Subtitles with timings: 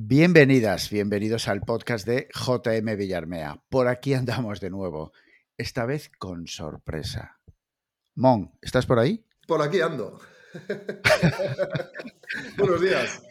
[0.00, 3.64] Bienvenidas, bienvenidos al podcast de JM Villarmea.
[3.68, 5.12] Por aquí andamos de nuevo,
[5.56, 7.40] esta vez con sorpresa.
[8.14, 9.26] Mon, ¿estás por ahí?
[9.48, 10.20] Por aquí ando.
[12.56, 13.22] Buenos días.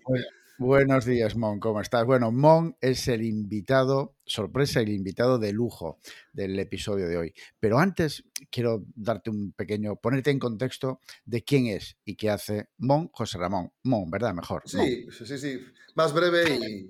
[0.57, 2.05] Buenos días, Mon, ¿cómo estás?
[2.05, 5.99] Bueno, Mon es el invitado, sorpresa, el invitado de lujo
[6.33, 7.33] del episodio de hoy.
[7.59, 12.69] Pero antes quiero darte un pequeño, ponerte en contexto de quién es y qué hace
[12.77, 13.71] Mon José Ramón.
[13.83, 14.33] Mon, ¿verdad?
[14.33, 14.63] Mejor.
[14.65, 15.59] Sí, sí, sí.
[15.95, 16.89] Más breve y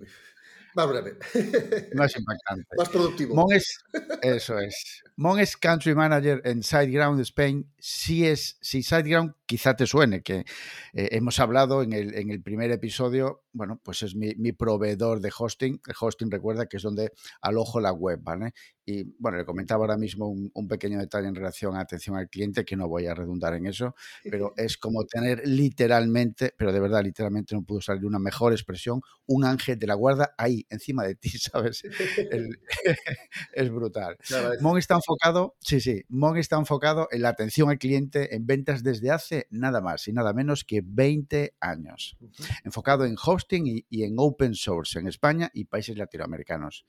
[0.77, 1.17] más breve.
[1.95, 2.67] Más impactante.
[2.77, 3.33] Más productivo.
[3.33, 3.79] Mon es,
[4.21, 5.01] eso es.
[5.15, 7.67] Mon es Country Manager en SiteGround Spain.
[7.79, 10.45] Si es, si SiteGround quizá te suene, que
[10.93, 15.19] eh, hemos hablado en el, en el, primer episodio, bueno, pues es mi, mi, proveedor
[15.19, 15.81] de hosting.
[15.85, 17.11] El hosting recuerda que es donde
[17.41, 18.53] alojo la web, ¿vale?
[18.85, 22.29] Y bueno, le comentaba ahora mismo un, un, pequeño detalle en relación a atención al
[22.29, 23.95] cliente, que no voy a redundar en eso,
[24.29, 29.01] pero es como tener literalmente, pero de verdad, literalmente no pudo salir una mejor expresión,
[29.25, 31.83] un ángel de la guarda ahí, encima de ti, ¿sabes?
[32.31, 32.59] El,
[33.53, 34.17] es brutal.
[34.25, 34.61] Claro, es.
[34.61, 38.83] Mon está enfocado, sí, sí, Mon está enfocado en la atención al cliente en ventas
[38.83, 42.17] desde hace nada más y nada menos que 20 años.
[42.63, 46.85] Enfocado en hosting y, y, en open source en España y países latinoamericanos.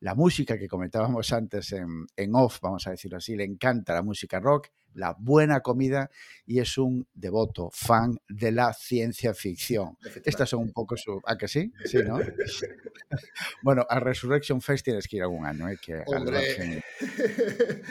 [0.00, 4.02] La música que comentábamos antes en, en off, vamos a decirlo así, le encanta la
[4.02, 6.10] música rock, la buena comida
[6.46, 9.96] y es un devoto fan de la ciencia ficción.
[10.24, 11.20] Estas son un poco su...
[11.24, 11.72] ¿A que sí?
[11.84, 12.18] Sí, ¿no?
[13.62, 15.68] bueno, a Resurrection Fest tienes que ir algún año.
[15.68, 15.78] ¿eh?
[15.80, 16.82] Que Hombre,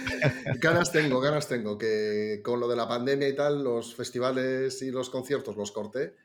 [0.59, 4.91] ganas tengo, ganas tengo, que con lo de la pandemia y tal, los festivales y
[4.91, 6.15] los conciertos los corté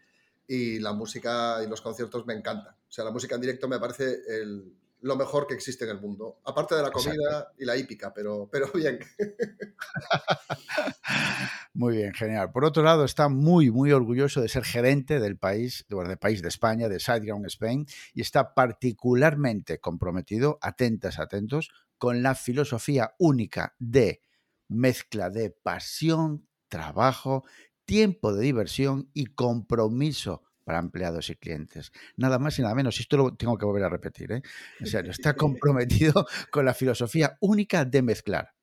[0.53, 2.75] y la música y los conciertos me encantan.
[2.75, 6.01] O sea, la música en directo me parece el, lo mejor que existe en el
[6.01, 6.41] mundo.
[6.45, 7.55] Aparte de la comida Exacto.
[7.59, 8.99] y la hípica, pero, pero bien.
[11.73, 12.53] Muy bien, genial.
[12.53, 16.43] Por otro lado, está muy, muy orgulloso de ser gerente del país, bueno, del país
[16.43, 23.75] de España, de SiteGround Spain, y está particularmente comprometido, atentas, atentos, con la filosofía única
[23.79, 24.21] de
[24.69, 27.45] mezcla de pasión, trabajo,
[27.85, 31.93] tiempo de diversión y compromiso para empleados y clientes.
[32.17, 32.99] Nada más y nada menos.
[33.01, 34.33] Esto lo tengo que volver a repetir.
[34.33, 34.43] ¿eh?
[34.79, 38.55] En serio, está comprometido con la filosofía única de mezclar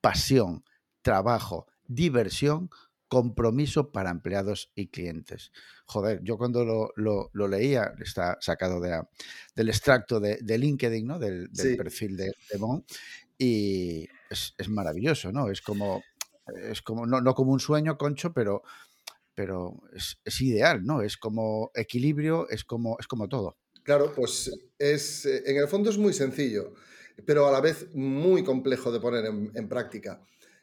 [0.00, 0.64] pasión,
[1.02, 2.70] trabajo, diversión,
[3.08, 5.50] compromiso para empleados y clientes.
[5.86, 9.02] Joder, yo cuando lo, lo, lo leía, está sacado de,
[9.56, 11.18] del extracto de, de LinkedIn, ¿no?
[11.18, 11.76] del, del sí.
[11.76, 12.84] perfil de, de Bon,
[13.38, 15.48] y es, es, maravilloso, ¿no?
[15.48, 16.02] Es como,
[16.56, 18.62] es como no, no como un sueño, concho, pero
[19.34, 21.00] pero es, es, ideal, ¿no?
[21.00, 23.56] Es como equilibrio, es como, es como todo.
[23.84, 26.74] Claro, pues es, en el fondo es muy sencillo,
[27.24, 30.20] pero a la vez muy complejo de poner en, en práctica.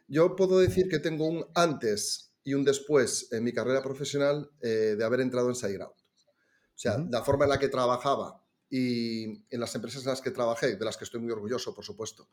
[0.09, 4.95] Yo puedo decir que tengo un antes y un después en mi carrera profesional eh,
[4.97, 5.93] de haber entrado en SiteGround.
[5.93, 7.09] O sea, uh -huh.
[7.09, 10.85] la forma en la que trabajaba y en las empresas en las que trabajé, de
[10.85, 12.29] las que estoy muy orgulloso, por supuesto,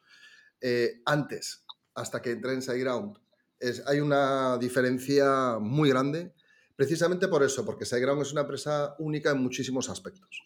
[0.60, 1.64] eh, antes,
[1.94, 3.16] hasta que entré en SiteGround,
[3.62, 6.34] es, hay una diferencia muy grande,
[6.76, 10.42] precisamente por eso, porque SiteGround es una empresa única en muchísimos aspectos.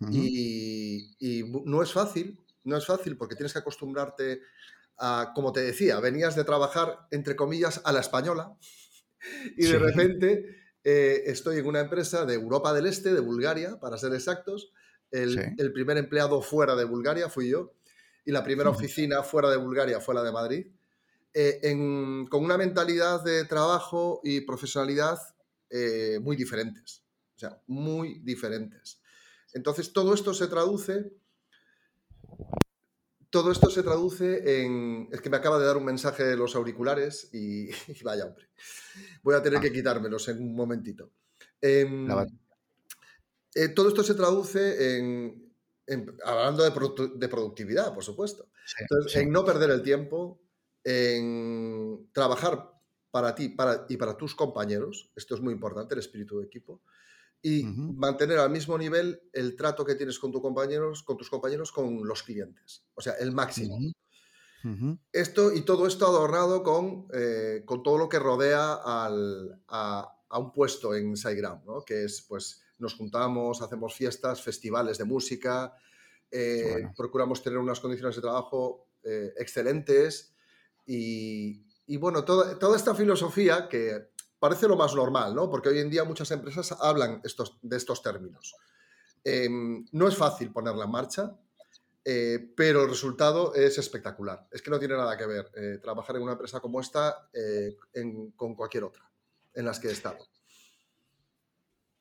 [0.00, 0.10] Uh -huh.
[0.12, 4.42] y, y, no es fácil, no es fácil porque tienes que acostumbrarte
[4.98, 8.56] a, como te decía, venías de trabajar, entre comillas, a la española
[9.56, 9.76] y de sí.
[9.76, 14.72] repente eh, estoy en una empresa de Europa del Este, de Bulgaria, para ser exactos.
[15.10, 15.40] El, sí.
[15.58, 17.72] el primer empleado fuera de Bulgaria fui yo
[18.24, 18.76] y la primera uh -huh.
[18.76, 20.66] oficina fuera de Bulgaria fue la de Madrid
[21.34, 25.18] eh, en, con una mentalidad de trabajo y profesionalidad
[25.70, 27.04] eh, muy diferentes.
[27.36, 29.00] O sea, muy diferentes.
[29.52, 31.12] Entonces, todo esto se traduce.
[33.30, 35.08] Todo esto se traduce en.
[35.12, 38.48] Es que me acaba de dar un mensaje de los auriculares y, y vaya, hombre.
[39.22, 41.10] Voy a tener que quitármelos en un momentito.
[41.60, 41.86] Eh,
[43.54, 45.52] eh, todo esto se traduce en,
[45.86, 48.48] en hablando de, produ de, productividad, por supuesto.
[48.64, 49.18] Sí, Entonces, sí.
[49.20, 50.40] en no perder el tiempo,
[50.84, 52.72] en trabajar
[53.10, 56.82] para ti para, y para tus compañeros, esto es muy importante, el espíritu de equipo,
[57.40, 57.94] y uh -huh.
[57.96, 62.06] mantener al mismo nivel el trato que tienes con, tu compañeros, con tus compañeros con
[62.06, 63.76] los clientes, o sea, el máximo.
[63.76, 63.94] Uh -huh.
[64.64, 64.98] Uh -huh.
[65.12, 70.38] Esto y todo esto adornado con, eh, con todo lo que rodea al, a, a,
[70.38, 71.84] un puesto en SiteGround, ¿no?
[71.84, 75.74] que es, pues, nos juntamos, hacemos fiestas, festivales de música,
[76.30, 76.92] eh, bueno.
[76.96, 80.34] procuramos tener unas condiciones de trabajo eh, excelentes,
[80.90, 84.08] y, bueno, toda, toda, esta filosofía que
[84.38, 85.50] parece lo más normal, ¿no?
[85.50, 88.56] Porque hoy en día muchas empresas hablan estos, de estos términos.
[89.22, 89.48] Eh,
[89.92, 91.36] no es fácil ponerla en marcha,
[92.10, 94.48] eh, pero el resultado es espectacular.
[94.50, 97.76] Es que no tiene nada que ver eh, trabajar en una empresa como esta eh,
[98.34, 99.10] con cualquier otra
[99.52, 100.16] en las que he estado.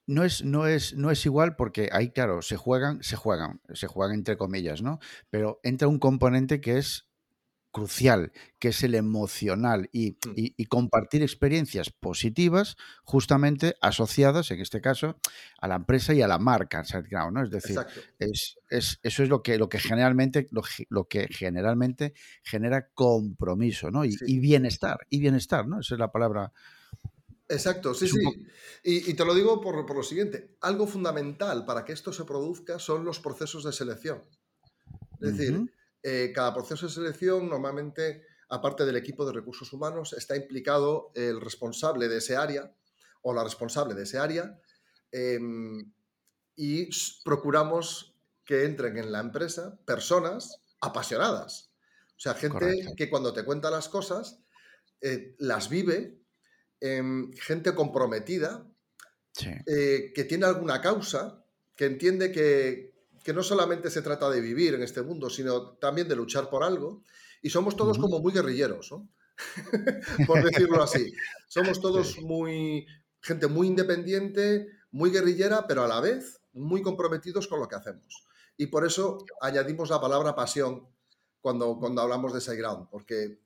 [0.06, 3.88] no es, no, es, no es igual porque ahí, claro, se juegan, se juegan, se
[3.88, 5.00] juegan entre comillas, ¿no?
[5.30, 7.07] Pero entra un componente que es
[7.78, 10.64] crucial, que es el emocional y, mm.
[10.68, 15.20] compartir experiencias positivas justamente asociadas, en este caso,
[15.62, 17.44] a la empresa y a la marca SiteGround, ¿no?
[17.44, 17.78] Es decir,
[18.18, 20.50] es, eso es lo que, lo que generalmente,
[20.90, 22.14] lo, que generalmente
[22.44, 24.04] genera compromiso, ¿no?
[24.04, 25.80] Y, bienestar, y bienestar, ¿no?
[25.80, 26.52] Esa es la palabra.
[27.48, 28.20] Exacto, sí, sí.
[28.84, 32.80] Y, te lo digo por, por lo siguiente, algo fundamental para que esto se produzca
[32.80, 34.24] son los procesos de selección.
[35.22, 35.72] Es decir,
[36.04, 41.42] eh, cada proceso de selección normalmente, aparte del equipo de recursos humanos, está implicado el
[41.42, 42.74] responsable de ese área
[43.22, 44.60] o la responsable de ese área
[45.12, 45.92] em,
[46.56, 46.90] y
[47.24, 48.16] procuramos
[48.46, 51.72] que entren en la empresa personas apasionadas.
[52.16, 54.40] O sea, gente que cuando te cuenta las cosas
[55.02, 56.20] eh, las vive,
[56.80, 58.66] em, gente comprometida,
[59.68, 61.46] eh, que tiene alguna causa,
[61.76, 62.97] que entiende que,
[63.28, 66.64] que no solamente se trata de vivir en este mundo, sino también de luchar por
[66.64, 67.04] algo.
[67.42, 69.10] Y somos todos como muy guerrilleros, ¿no?
[70.26, 71.14] por decirlo así.
[71.50, 72.88] Somos todos muy
[73.20, 78.26] gente muy independiente, muy guerrillera, pero a la vez muy comprometidos con lo que hacemos.
[78.56, 80.88] Y por eso añadimos la palabra pasión
[81.42, 83.42] cuando, cuando hablamos de SiteGround, porque,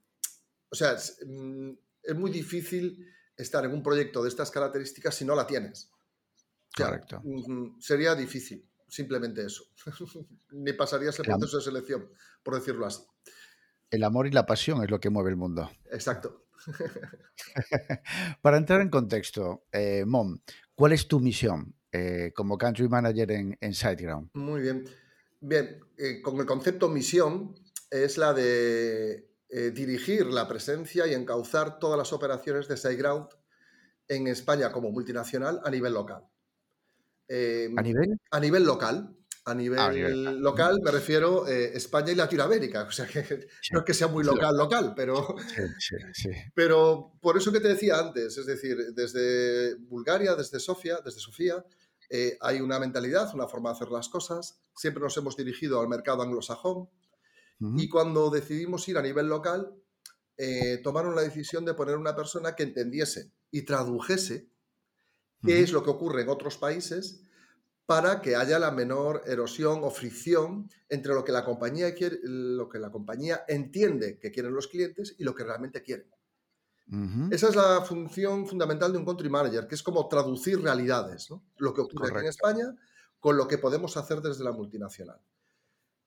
[0.70, 0.96] o sea,
[1.26, 1.72] mm,
[2.04, 3.04] es, muy difícil
[3.36, 5.90] estar en un proyecto de estas características si no la tienes.
[6.78, 7.20] Correcto.
[7.24, 9.64] Mm, sería difícil simplemente eso.
[10.52, 12.12] Ni pasarías el proceso de selección,
[12.44, 13.02] por decirlo así.
[13.90, 15.70] El amor y la pasión es lo que mueve el mundo.
[15.92, 16.48] Exacto.
[18.42, 20.40] Para entrar en contexto, eh, Mom,
[20.76, 24.30] ¿cuál es tu misión eh, como country manager en, en SiteGround?
[24.34, 24.86] Muy bien.
[25.40, 27.56] Bien, eh, con el concepto misión
[27.90, 29.30] es la de
[29.74, 33.28] dirigir la presencia y encauzar todas las operaciones de SiteGround
[34.08, 36.31] en España como multinacional a nivel local.
[37.34, 38.20] Em, ¿A nivel?
[38.30, 39.16] A nivel local.
[39.46, 42.84] A nivel, local me refiero a eh, España y Latinoamérica.
[42.88, 45.36] O sea que no es que sea muy local, local, pero.
[46.54, 51.66] pero por eso que te decía antes, es decir, desde Bulgaria, desde Sofía, desde Sofía,
[52.10, 54.62] eh, hay una mentalidad, una forma de hacer las cosas.
[54.76, 56.90] Siempre nos hemos dirigido al mercado anglosajón.
[57.78, 59.72] Y cuando decidimos ir a nivel local,
[60.36, 64.51] eh, tomaron la decisión de poner una persona que entendiese y tradujese
[65.44, 67.24] qué es lo que ocurre en otros países
[67.86, 72.70] para que haya la menor erosión o fricción entre lo que la compañía quiere, lo
[72.70, 76.08] que la compañía entiende que quieren los clientes y lo que realmente quieren.
[77.32, 81.74] Esa es la función fundamental de un country manager, que es como traducir realidades, lo
[81.74, 82.76] que ocurre aquí en España
[83.18, 85.20] con lo que podemos hacer desde la multinacional.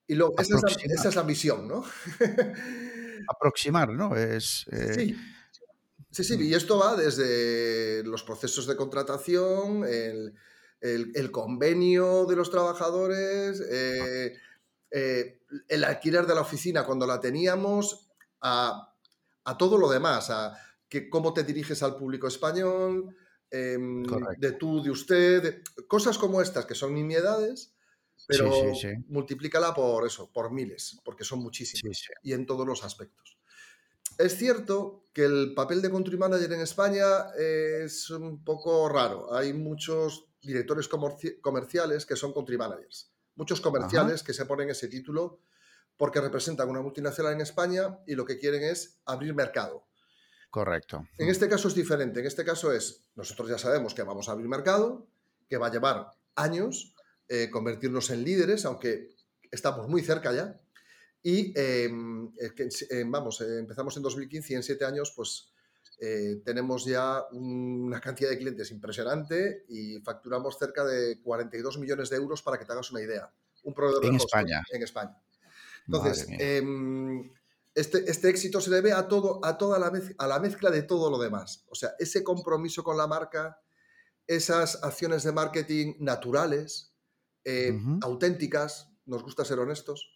[0.06, 1.84] Y esa, es la, misión, ¿no?
[3.28, 4.14] Aproximar, ¿no?
[4.14, 5.16] Es, eh, Sí,
[6.14, 6.42] Sí, sí, mm.
[6.42, 14.36] y esto va desde los procesos de contratación, el, convenio de los trabajadores, eh,
[14.92, 18.10] eh, el alquiler de la oficina cuando la teníamos,
[18.42, 18.94] a,
[19.58, 20.56] todo lo demás, a
[20.88, 23.16] que, cómo te diriges al público español,
[23.50, 24.04] em,
[24.38, 27.74] de tú, de usted, cosas como estas que son nimiedades,
[28.28, 28.52] pero
[29.08, 33.36] multiplícala por eso, por miles, porque son muchísimas y en todos los aspectos.
[34.18, 39.34] Es cierto que el papel de country manager en España es un poco raro.
[39.34, 43.10] Hay muchos directores comerciales que son country managers.
[43.36, 45.40] Muchos comerciales que se ponen ese título
[45.96, 49.86] porque representan una multinacional en España y lo que quieren es abrir mercado.
[50.50, 51.06] Correcto.
[51.18, 52.20] En este caso es diferente.
[52.20, 55.06] En este caso es, nosotros ya sabemos que vamos a abrir mercado,
[55.48, 56.94] que va a llevar años
[57.28, 59.10] eh, convertirnos en líderes, aunque
[59.50, 60.60] estamos muy cerca ya.
[61.26, 62.30] Y em,
[63.06, 65.54] vamos, eh, empezamos en 2015 y en siete años, pues
[65.98, 72.16] eh, tenemos ya una cantidad de clientes impresionante y facturamos cerca de 42 millones de
[72.16, 73.32] euros para que te hagas una idea.
[73.62, 74.62] Un proveedor en España.
[74.70, 75.16] En España.
[75.86, 77.30] Entonces, em,
[77.74, 81.10] este, este, éxito se debe a todo, a toda la, a la mezcla de todo
[81.10, 81.64] lo demás.
[81.70, 83.58] O sea, ese compromiso con la marca,
[84.26, 86.94] esas acciones de marketing naturales,
[87.44, 90.13] eh, auténticas, nos gusta ser honestos,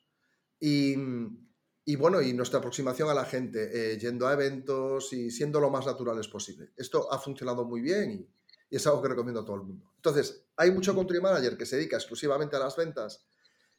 [0.60, 5.70] y, bueno, y nuestra aproximación a la gente, eh, yendo a eventos y siendo lo
[5.70, 6.72] más naturales posible.
[6.76, 8.28] Esto ha funcionado muy bien y,
[8.70, 9.92] es algo que recomiendo a todo el mundo.
[9.96, 13.26] Entonces, hay mucho country manager que se dedica exclusivamente a las ventas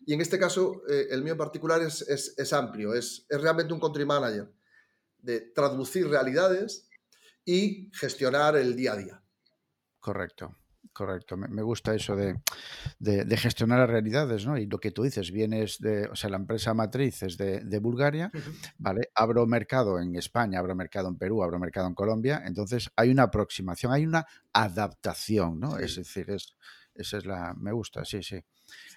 [0.05, 3.73] y en este caso, eh, el mío en particular es, es, amplio, es, es, realmente
[3.73, 4.51] un country manager
[5.17, 6.89] de traducir realidades
[7.43, 9.23] y gestionar el día a día.
[9.99, 10.55] Correcto.
[10.99, 11.37] Correcto.
[11.37, 12.35] Me, gusta eso de,
[13.37, 14.57] gestionar las realidades, ¿no?
[14.57, 18.29] Y lo que tú dices, vienes de, o sea, la empresa matriz es de, Bulgaria,
[18.77, 19.09] ¿vale?
[19.15, 23.23] Abro mercado en España, abro mercado en Perú, abro mercado en Colombia, entonces hay una
[23.23, 25.77] aproximación, hay una adaptación, ¿no?
[25.77, 26.57] Es decir, es,
[26.93, 28.43] esa es la, me gusta, sí, sí.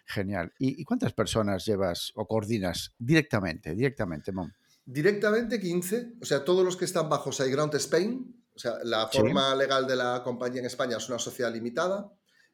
[0.05, 0.53] Genial.
[0.59, 4.51] ¿Y, cuántas personas llevas o coordinas directamente, directamente, Mom?
[4.85, 9.87] Directamente 15, o sea, todos los que están bajo SiteGround Spain, sea, la forma legal
[9.87, 12.13] de la compañía en España es una sociedad limitada.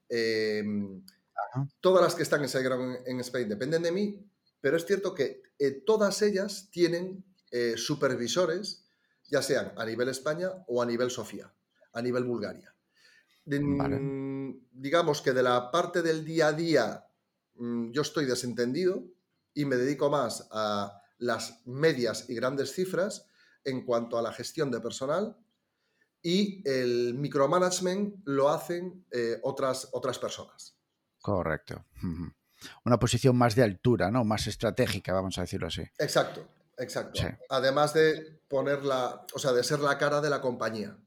[0.09, 1.05] Em,
[1.81, 4.19] todas las que están en SiteGround en Spain dependen de mí,
[4.61, 8.87] pero es cierto que eh, todas ellas tienen eh, supervisores,
[9.31, 11.53] ya sean a nivel España o a nivel Sofía,
[11.93, 12.75] a nivel Bulgaria.
[13.45, 17.07] Digamos que de la parte del día a día
[17.55, 19.05] mm, yo estoy desentendido
[19.55, 23.27] y me dedico más a las medias y grandes cifras
[23.65, 25.37] en cuanto a la gestión de personal
[26.23, 30.77] y el micromanagement lo hacen eh, otras, otras personas.
[31.21, 31.85] Correcto.
[32.85, 34.25] Una posición más de altura, ¿no?
[34.25, 35.83] Más estratégica, vamos a decirlo así.
[35.99, 37.21] Exacto, exacto.
[37.51, 40.99] Además de ponerla, o sea, de ser la cara de la compañía.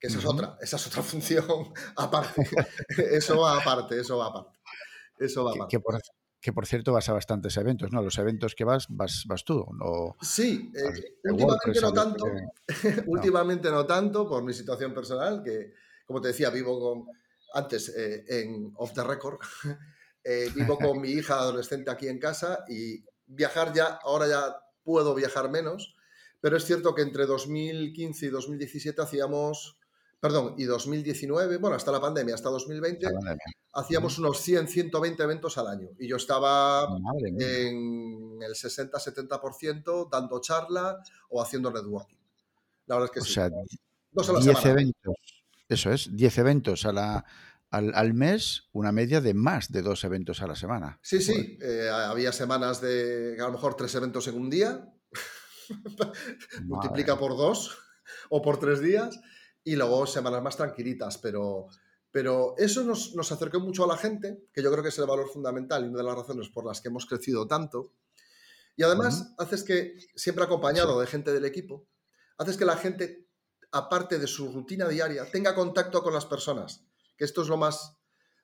[0.00, 2.44] Que esa es otra, esa es otra función aparte.
[3.12, 4.58] eso va aparte, eso va aparte.
[5.20, 5.94] Eso va aparte que por
[6.64, 8.02] cierto vas a bastantes eventos, ¿no?
[8.02, 9.64] Los eventos que vas, vas, vas tú.
[10.20, 12.24] sí, eh, últimamente no tanto,
[13.06, 13.86] últimamente no.
[13.86, 15.72] tanto por mi situación personal, que
[16.04, 17.06] como te decía, vivo con,
[17.54, 19.38] antes eh, en Off the Record,
[20.24, 25.14] eh, vivo con mi hija adolescente aquí en casa y viajar ya, ahora ya puedo
[25.14, 25.94] viajar menos,
[26.40, 29.78] pero es cierto que entre 2015 y 2017 hacíamos
[30.22, 33.08] perdón, y 2019, bueno, hasta la pandemia, hasta 2020,
[33.72, 35.88] hacíamos unos 100, 120 eventos al año.
[35.98, 36.86] Y yo estaba
[37.40, 42.18] en el 60-70% dando charla o haciendo networking.
[42.86, 43.50] La verdad es que o Sea,
[44.12, 45.14] Dos a la 10 eventos.
[45.68, 47.24] Eso es, 10 eventos a la,
[47.70, 51.00] al, mes, una media de más de dos eventos a la semana.
[51.02, 51.58] Sí, sí.
[51.60, 54.88] Eh, había semanas de a lo mejor tres eventos en un día.
[56.62, 57.76] Multiplica por dos
[58.30, 59.18] o por tres días
[59.64, 61.68] y luego semanas más tranquilitas, pero,
[62.10, 65.06] pero eso nos, nos, acercó mucho a la gente, que yo creo que es el
[65.06, 67.92] valor fundamental y una de las razones por las que hemos crecido tanto.
[68.76, 71.86] Y además, haces que, siempre acompañado de gente del equipo,
[72.38, 73.28] haces que la gente,
[73.70, 76.84] aparte de su rutina diaria, tenga contacto con las personas,
[77.16, 77.96] que esto es lo más,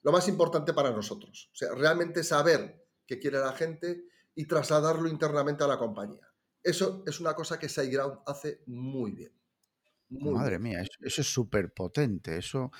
[0.02, 1.50] lo más importante para nosotros.
[1.52, 6.28] O sea, realmente saber qué quiere la gente y trasladarlo internamente a la compañía.
[6.62, 9.37] Eso es una cosa que SiteGround hace muy bien.
[10.10, 12.38] Madre mía, eso, es súper potente.
[12.38, 12.70] Eso,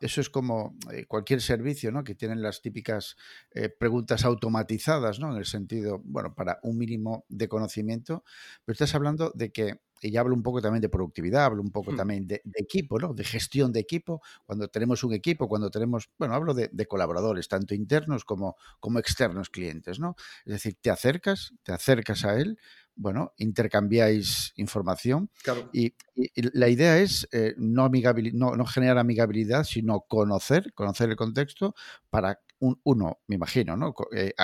[0.00, 2.02] eso es como eh, cualquier servicio, ¿no?
[2.02, 3.16] Que tienen las típicas
[3.50, 5.30] eh, preguntas automatizadas, ¿no?
[5.32, 8.24] En el sentido, bueno, para un mínimo de conocimiento.
[8.64, 11.72] Pero estás hablando de que, y ya hablo un poco también de productividad, hablo un
[11.72, 11.96] poco hmm.
[11.96, 13.12] también de, equipo, ¿no?
[13.12, 14.22] De gestión de equipo.
[14.46, 18.98] Cuando tenemos un equipo, cuando tenemos, bueno, hablo de, de, colaboradores, tanto internos como, como
[18.98, 20.16] externos clientes, ¿no?
[20.46, 22.58] Es decir, te acercas, te acercas a él
[22.98, 25.30] bueno, intercambiáis información
[25.72, 25.94] y,
[26.34, 31.76] la idea es eh, no, no, generar amigabilidad, sino conocer, conocer el contexto
[32.10, 33.94] para uno, me imagino, ¿no?
[34.12, 34.34] Eh,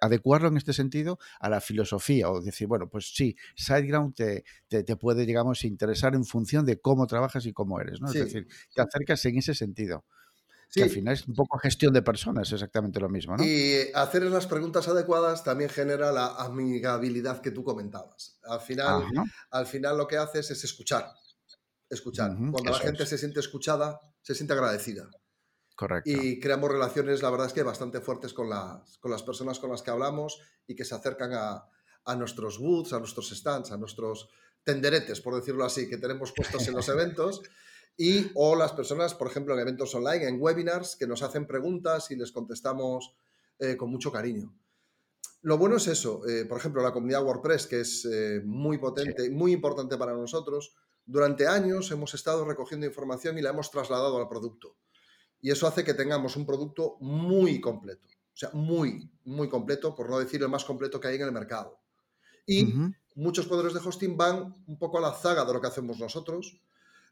[0.00, 4.96] adecuarlo en este sentido a la filosofía o decir, bueno, pues sí, SiteGround te, te,
[4.96, 8.06] puede, digamos, interesar en función de cómo trabajas y cómo eres, ¿no?
[8.06, 10.04] Es decir, te acercas en ese sentido.
[10.74, 13.36] Que al final es un poco gestión de personas, exactamente lo mismo.
[13.36, 13.44] ¿no?
[13.44, 18.38] Y hacer las preguntas adecuadas también genera la amigabilidad que tú comentabas.
[18.42, 19.04] Al final,
[19.50, 21.06] al final lo que haces es escuchar.
[21.88, 22.34] Escuchar.
[22.36, 25.08] Cuando la gente se siente escuchada, se siente agradecida.
[25.76, 26.10] Correcto.
[26.10, 29.70] Y creamos relaciones, la verdad es que bastante fuertes con las, con las personas con
[29.70, 31.68] las que hablamos y que se acercan a,
[32.04, 34.28] a nuestros booths, a nuestros stands, a nuestros
[34.62, 37.42] tenderetes, por decirlo así, que tenemos puestos en los eventos
[37.96, 42.10] y o las personas, por ejemplo, en eventos online, en webinars, que nos hacen preguntas
[42.10, 43.14] y les contestamos
[43.58, 44.52] eh, con mucho cariño.
[45.42, 49.30] Lo bueno es eso, eh, por ejemplo, la comunidad WordPress, que es eh, muy potente,
[49.30, 50.74] muy importante para nosotros.
[51.04, 54.76] Durante años hemos estado recogiendo información y la hemos trasladado al producto.
[55.40, 58.08] Y eso hace que tengamos un producto muy completo.
[58.08, 61.32] O sea, muy, muy completo, por no decir el más completo que hay en el
[61.32, 61.78] mercado.
[62.46, 62.74] Y
[63.14, 66.60] muchos poderes de hosting van un poco a la zaga de lo que hacemos nosotros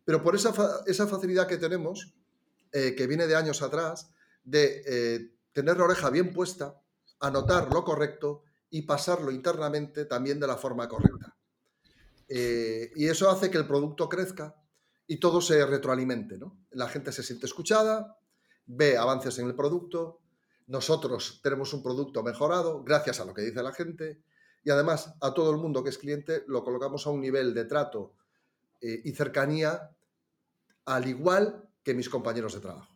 [0.04, 0.52] pero por esa,
[0.86, 2.14] esa facilidad que tenemos,
[2.72, 4.10] eh, que viene de años atrás,
[4.44, 6.80] de eh, tener la oreja bien puesta,
[7.20, 11.36] anotar lo correcto y pasarlo internamente también de la forma correcta.
[12.28, 14.56] Eh, y eso hace que el producto crezca
[15.06, 16.38] y todo se retroalimente.
[16.38, 16.64] ¿no?
[16.70, 18.18] La gente se siente escuchada,
[18.66, 20.20] ve avances en el producto,
[20.66, 24.22] nosotros tenemos un producto mejorado gracias a lo que dice la gente
[24.64, 27.64] y además a todo el mundo que es cliente lo colocamos a un nivel de
[27.64, 28.14] trato
[28.82, 29.90] y cercanía
[30.84, 32.92] al igual que mis compañeros de trabajo.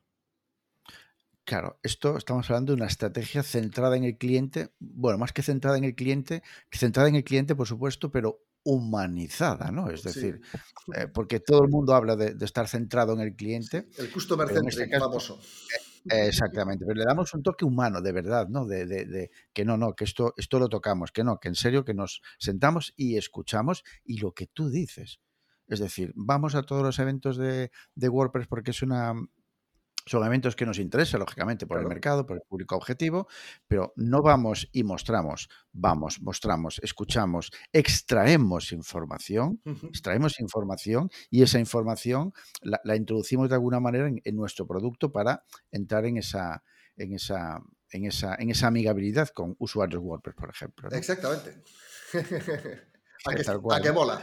[1.44, 5.78] Claro, esto estamos hablando de una estrategia centrada en el cliente, bueno, más que centrada
[5.78, 9.88] en el cliente, centrada en el cliente, por supuesto, pero humanizada, ¿no?
[9.88, 10.40] Es decir,
[10.96, 13.88] eh, porque todo el mundo habla de, estar centrado en el cliente.
[13.96, 15.40] El customer este centric, famoso.
[16.08, 18.64] Eh, exactamente, pero le damos un toque humano, de verdad, ¿no?
[18.64, 21.84] De, de, que no, no, que esto, esto lo tocamos, que no, que en serio,
[21.84, 25.18] que nos sentamos y escuchamos y lo que tú dices.
[25.68, 29.14] Es decir, vamos a todos los eventos de, de WordPress porque es una,
[30.06, 33.26] son eventos que nos interesan, lógicamente, por el mercado, por el público objetivo,
[33.66, 42.32] pero no vamos y mostramos, vamos, mostramos, escuchamos, extraemos información, extraemos información y esa información
[42.62, 45.42] la, introducimos de alguna manera en, nuestro producto para
[45.72, 46.62] entrar en esa,
[46.96, 50.88] en esa, en esa, en esa amigabilidad con usuarios WordPress, por ejemplo.
[50.92, 51.62] Exactamente.
[53.26, 54.20] A que, mola.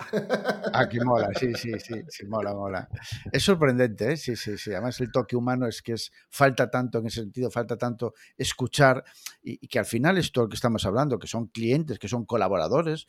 [0.74, 2.88] A que mola, sí, sí, sí, sí, mola, mola.
[3.31, 4.17] Es sorprendente, ¿eh?
[4.17, 4.72] sí, sí, sí.
[4.72, 9.03] Además el toque humano es que es, falta tanto en ese sentido, falta tanto escuchar
[9.41, 13.07] y, que al final esto que estamos hablando, que son clientes, que son colaboradores,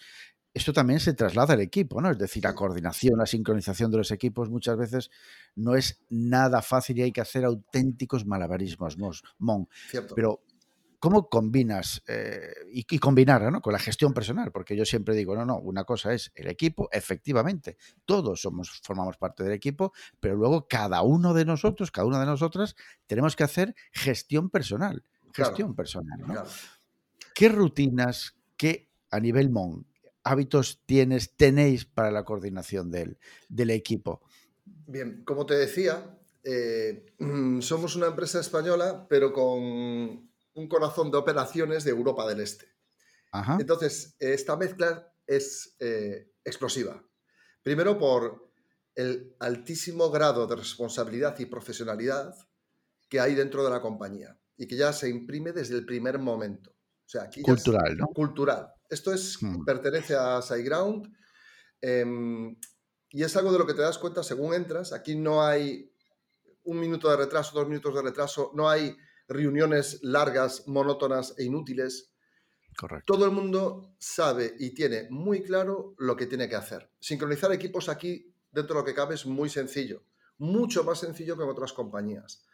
[0.52, 2.10] esto también se traslada al equipo, ¿no?
[2.10, 5.10] Es decir, la coordinación, la sincronización de los equipos muchas veces
[5.56, 8.96] no es nada fácil y hay que hacer auténticos malabarismos,
[9.38, 9.68] Mon.
[10.14, 10.44] Pero
[11.04, 13.60] ¿Cómo combinas eh, y, combinar ¿no?
[13.60, 14.50] con la gestión personal?
[14.50, 19.18] Porque yo siempre digo, no, no, una cosa es el equipo, efectivamente, todos somos, formamos
[19.18, 22.74] parte del equipo, pero luego cada uno de nosotros, cada una de nosotras,
[23.06, 25.04] tenemos que hacer gestión personal.
[25.34, 26.20] Gestión personal.
[26.26, 26.42] ¿no?
[27.34, 29.86] ¿Qué rutinas, qué a nivel MON,
[30.22, 33.18] hábitos tienes, tenéis para la coordinación del,
[33.50, 34.22] del equipo?
[34.64, 37.04] Bien, como te decía, eh,
[37.60, 42.72] somos una empresa española, pero con un corazón de operaciones de Europa del Este.
[43.58, 47.02] Entonces, esta mezcla es eh, explosiva.
[47.62, 48.52] Primero por
[48.94, 52.32] el altísimo grado de responsabilidad y profesionalidad
[53.08, 56.70] que hay dentro de la compañía y que ya se imprime desde el primer momento.
[56.70, 58.06] O sea, aquí cultural, ¿no?
[58.06, 58.72] Cultural.
[58.88, 59.64] Esto es, hmm.
[59.64, 61.12] pertenece a SiteGround
[61.80, 62.56] em,
[63.10, 64.92] y es algo de lo que te das cuenta según entras.
[64.92, 65.92] Aquí no hay
[66.64, 68.96] un minuto de retraso, dos minutos de retraso, no hay
[69.28, 72.12] reuniones largas, monótonas e inútiles.
[72.76, 73.12] Correcto.
[73.12, 76.90] Todo el mundo sabe y tiene muy claro lo que tiene que hacer.
[76.98, 80.02] Sincronizar equipos aquí, dentro de lo que cabe, es muy sencillo.
[80.38, 82.44] Mucho más sencillo que en otras compañías.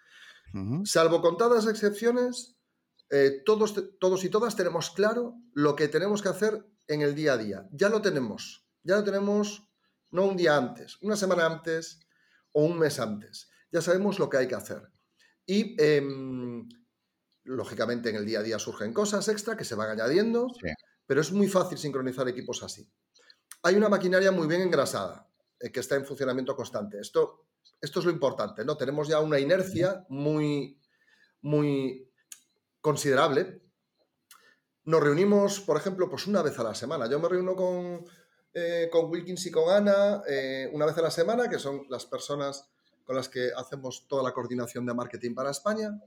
[0.85, 2.57] Salvo contadas excepciones,
[3.09, 7.35] eh, todos, todos y todas tenemos claro lo que tenemos que hacer en el día
[7.35, 7.69] a día.
[7.73, 8.67] Ya lo tenemos.
[8.83, 9.71] Ya lo tenemos
[10.11, 12.01] no un día antes, una semana antes
[12.53, 13.49] o un mes antes.
[13.71, 14.91] Ya sabemos lo que hay que hacer.
[15.47, 16.69] Y em,
[17.45, 20.47] lógicamente en el día a día surgen cosas extra que se van añadiendo,
[21.07, 22.89] pero es muy fácil sincronizar equipos así.
[23.63, 26.99] Hay una maquinaria muy bien engrasada eh, que está en funcionamiento constante.
[27.01, 27.49] Esto,
[27.81, 28.77] esto es lo importante, ¿no?
[28.77, 30.81] Tenemos ya una inercia muy,
[31.43, 32.11] muy
[32.81, 33.63] considerable.
[34.85, 37.09] Nos reunimos, por ejemplo, pues una vez a la semana.
[37.09, 38.05] Yo me reúno con,
[38.55, 42.07] eh, con Wilkins y con Ana eh, una vez a la semana, que son las
[42.07, 42.71] personas
[43.11, 46.01] con las que hacemos toda la coordinación de marketing para España.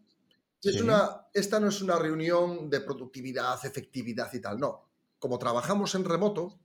[0.62, 4.88] Es una, esta no es una reunión de productividad, efectividad y tal, no.
[5.20, 6.62] Como trabajamos en remoto,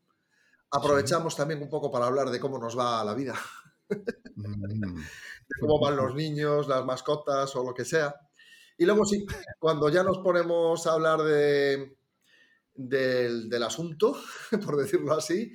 [0.71, 3.35] aprovechamos también un poco para hablar de cómo nos va la vida,
[3.89, 3.95] mm.
[4.95, 8.15] de cómo van los niños, las mascotas o lo que sea.
[8.77, 9.27] Y luego sí,
[9.59, 11.97] cuando ya nos ponemos a hablar de,
[12.75, 14.17] del, asunto,
[14.65, 15.53] por decirlo así,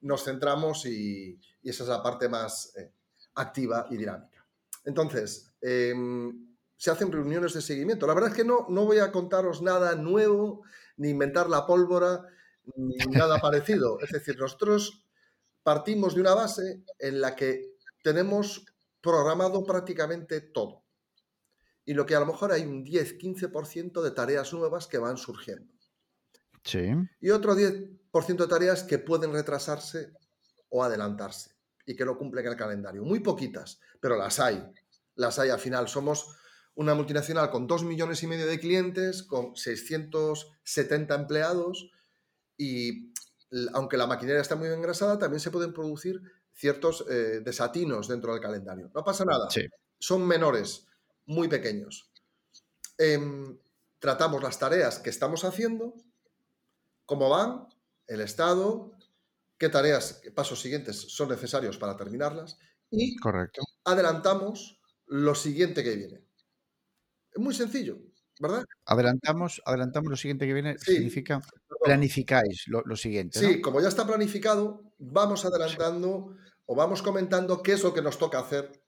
[0.00, 2.95] nos centramos y, esa es la parte más, eh,
[3.36, 4.44] activa y dinámica.
[4.84, 8.06] Entonces, em, se hacen reuniones de seguimiento.
[8.06, 10.62] La verdad es que no, no voy a contaros nada nuevo,
[10.96, 12.26] ni inventar la pólvora,
[12.76, 13.98] ni nada parecido.
[14.00, 15.04] Es decir, nosotros
[15.62, 18.64] partimos de una base en la que tenemos
[19.00, 20.84] programado prácticamente todo.
[21.84, 25.72] Y lo que a lo mejor hay un 10-15% de tareas nuevas que van surgiendo.
[26.64, 26.92] Sí.
[27.20, 30.12] Y otro 10% de tareas que pueden retrasarse
[30.68, 31.55] o adelantarse
[31.86, 33.04] y que no cumplen el calendario.
[33.04, 34.62] Muy poquitas, pero las hay.
[35.14, 35.88] Las hay al final.
[35.88, 36.36] Somos
[36.74, 41.90] una multinacional con 2 millones y medio de clientes, con 670 empleados
[42.58, 43.12] y
[43.72, 46.20] aunque la maquinaria está muy engrasada, también se pueden producir
[46.52, 48.90] ciertos eh, desatinos dentro del calendario.
[48.94, 49.48] No pasa nada.
[49.98, 50.86] Son menores,
[51.26, 52.10] muy pequeños.
[52.98, 53.58] Em,
[53.98, 55.94] tratamos las tareas que estamos haciendo,
[57.04, 57.68] cómo van,
[58.06, 58.95] el estado,
[59.58, 62.58] qué tareas, qué pasos siguientes son necesarios para terminarlas
[62.90, 63.62] y Correcto.
[63.84, 66.24] adelantamos lo siguiente que viene.
[67.32, 67.98] Es muy sencillo,
[68.40, 68.64] ¿verdad?
[68.84, 71.40] Adelantamos, adelantamos lo siguiente que viene, significa
[71.82, 73.38] planificáis lo, siguiente.
[73.38, 78.18] Sí, como ya está planificado, vamos adelantando o vamos comentando qué es lo que nos
[78.18, 78.82] toca hacer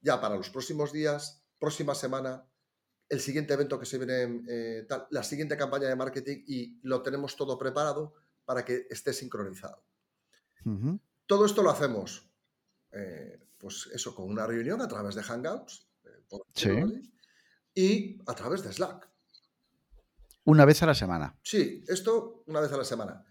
[0.00, 2.44] ya para los próximos días, próxima semana,
[3.08, 7.36] el siguiente evento que se viene, eh, la siguiente campaña de marketing y lo tenemos
[7.36, 9.84] todo preparado para que esté sincronizado.
[11.26, 12.30] Todo esto lo hacemos,
[12.92, 15.88] eh, pues eso, con una reunión a través de Hangouts
[17.74, 19.08] y a través de Slack.
[20.44, 21.38] Una vez a la semana.
[21.42, 23.24] Sí, esto una vez a la semana.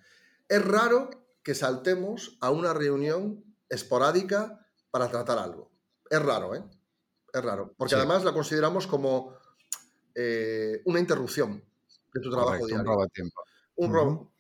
[0.48, 1.10] Es raro
[1.44, 5.72] que saltemos a una reunión esporádica para tratar algo.
[6.10, 6.64] Es raro, ¿eh?
[7.34, 7.74] Es raro.
[7.78, 9.34] Porque además la consideramos como
[10.16, 11.64] eh, una interrupción
[12.14, 12.80] de tu trabajo diario.
[12.80, 13.42] Un robo tiempo.
[13.76, 14.34] Un robo.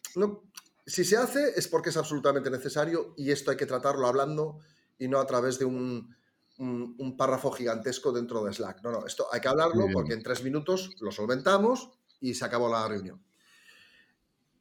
[0.85, 4.59] Si se hace es porque es absolutamente necesario y esto hay que tratarlo hablando
[4.97, 6.15] y no a través de un,
[6.57, 8.83] un, párrafo gigantesco dentro de Slack.
[8.83, 11.89] No, no, esto hay que hablarlo porque en tres minutos lo solventamos
[12.19, 13.23] y se acabó la reunión.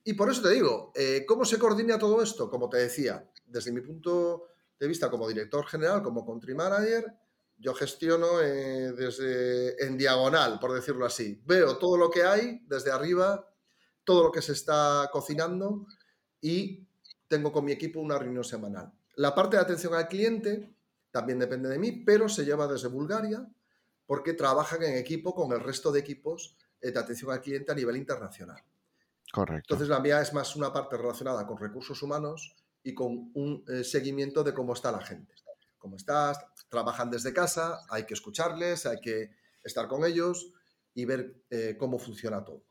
[0.04, 2.48] Y por eso te digo, eh, ¿cómo se coordina todo esto?
[2.48, 4.46] Como te decía, desde mi punto
[4.78, 7.04] de vista como director general, como country manager,
[7.58, 11.42] yo gestiono eh, desde en diagonal, por decirlo así.
[11.44, 13.46] Veo todo lo que hay desde arriba,
[14.04, 15.86] todo lo que se está cocinando
[16.40, 16.86] y
[17.28, 18.92] tengo con mi equipo una reunión semanal.
[19.16, 20.74] La parte de atención al cliente
[21.10, 23.46] también depende de mí, pero se lleva desde Bulgaria
[24.06, 27.96] porque trabajan en equipo con el resto de equipos de atención al cliente a nivel
[27.96, 28.62] internacional.
[29.32, 29.74] Correcto.
[29.74, 33.84] Entonces la mía es más una parte relacionada con recursos humanos y con un eh,
[33.84, 35.34] seguimiento de cómo está la gente.
[35.78, 36.38] ¿Cómo estás?
[36.68, 39.30] Trabajan desde casa, hay que escucharles, hay que
[39.62, 40.52] estar con ellos
[40.94, 42.64] y ver eh, cómo funciona todo.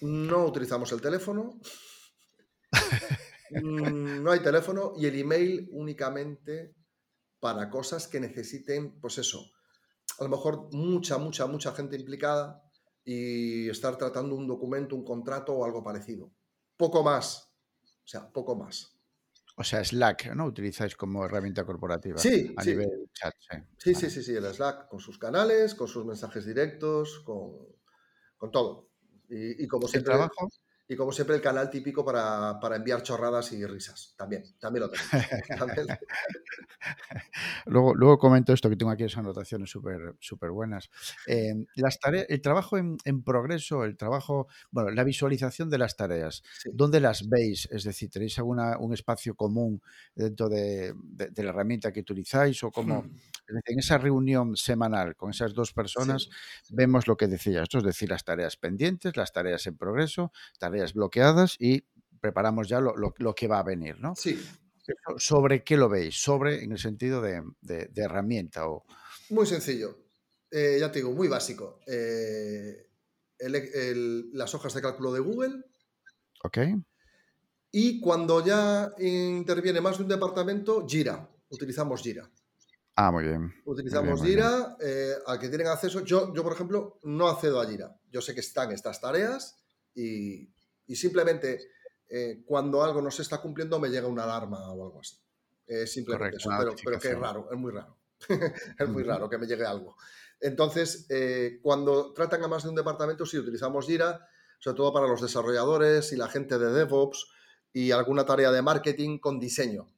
[0.00, 1.58] No utilizamos el teléfono.
[3.50, 6.74] Mm, no hay teléfono y el email únicamente
[7.40, 9.50] para cosas que necesiten, pues eso,
[10.18, 12.62] a lo mejor mucha, mucha, mucha gente implicada
[13.04, 16.30] y estar tratando un documento, un contrato o algo parecido.
[16.76, 17.54] Poco más.
[17.82, 18.98] O sea, poco más.
[19.56, 20.46] O sea, Slack, ¿no?
[20.46, 22.18] Utilizáis como herramienta corporativa.
[22.18, 22.70] Sí, a sí.
[22.70, 23.34] nivel chat.
[23.76, 28.87] Sí, sí, sí, sí, el Slack con sus canales, con sus mensajes directos, con, todo.
[29.28, 30.12] Y, como siempre.
[30.12, 30.48] ¿El trabajo?
[30.90, 34.14] Y como siempre, el canal típico para, enviar chorradas y risas.
[34.16, 35.04] También, también lo tengo.
[37.66, 40.88] luego, luego comento esto que tengo aquí esas anotaciones súper super buenas.
[41.26, 46.42] Eh, las tareas, el trabajo en, progreso, el trabajo, bueno, la visualización de las tareas,
[46.72, 47.68] ¿dónde las veis?
[47.70, 49.82] Es decir, ¿tenéis alguna, un espacio común
[50.14, 52.62] dentro de, la herramienta que utilizáis?
[52.64, 53.10] O como hmm.
[53.66, 56.30] en esa reunión semanal con esas dos personas,
[56.70, 60.77] vemos lo que decías, esto es decir, las tareas pendientes, las tareas en progreso, tareas
[60.94, 61.84] bloqueadas y
[62.20, 64.14] preparamos ya lo, que va a venir, ¿no?
[64.16, 64.40] Sí.
[65.16, 66.20] ¿Sobre qué lo veis?
[66.20, 67.42] Sobre en el sentido de,
[67.94, 68.84] herramienta o...
[69.30, 69.96] Muy sencillo.
[70.50, 71.80] Eh, ya te digo, muy básico.
[71.86, 72.88] Eh,
[74.32, 75.64] las hojas de cálculo de Google.
[76.42, 76.58] Ok.
[77.70, 81.28] Y cuando ya interviene más de un departamento, Gira.
[81.50, 82.30] Utilizamos Gira.
[82.96, 83.54] Ah, muy bien.
[83.64, 86.02] Utilizamos Gira, eh, al que tienen acceso.
[86.04, 87.94] Yo, yo, por ejemplo, no accedo a Gira.
[88.10, 89.56] Yo sé que están estas tareas
[89.94, 90.52] y,
[90.88, 91.70] y simplemente
[92.08, 95.16] eh, cuando algo no se está cumpliendo me llega una alarma o algo así.
[95.86, 97.96] simplemente eso, pero, que es raro, es muy raro.
[98.78, 99.96] es muy raro que me llegue algo.
[100.40, 104.26] Entonces, eh, cuando tratan a más de un departamento, sí utilizamos Jira,
[104.58, 107.28] sobre todo para los desarrolladores y la gente de DevOps
[107.72, 109.88] y alguna tarea de marketing con diseño.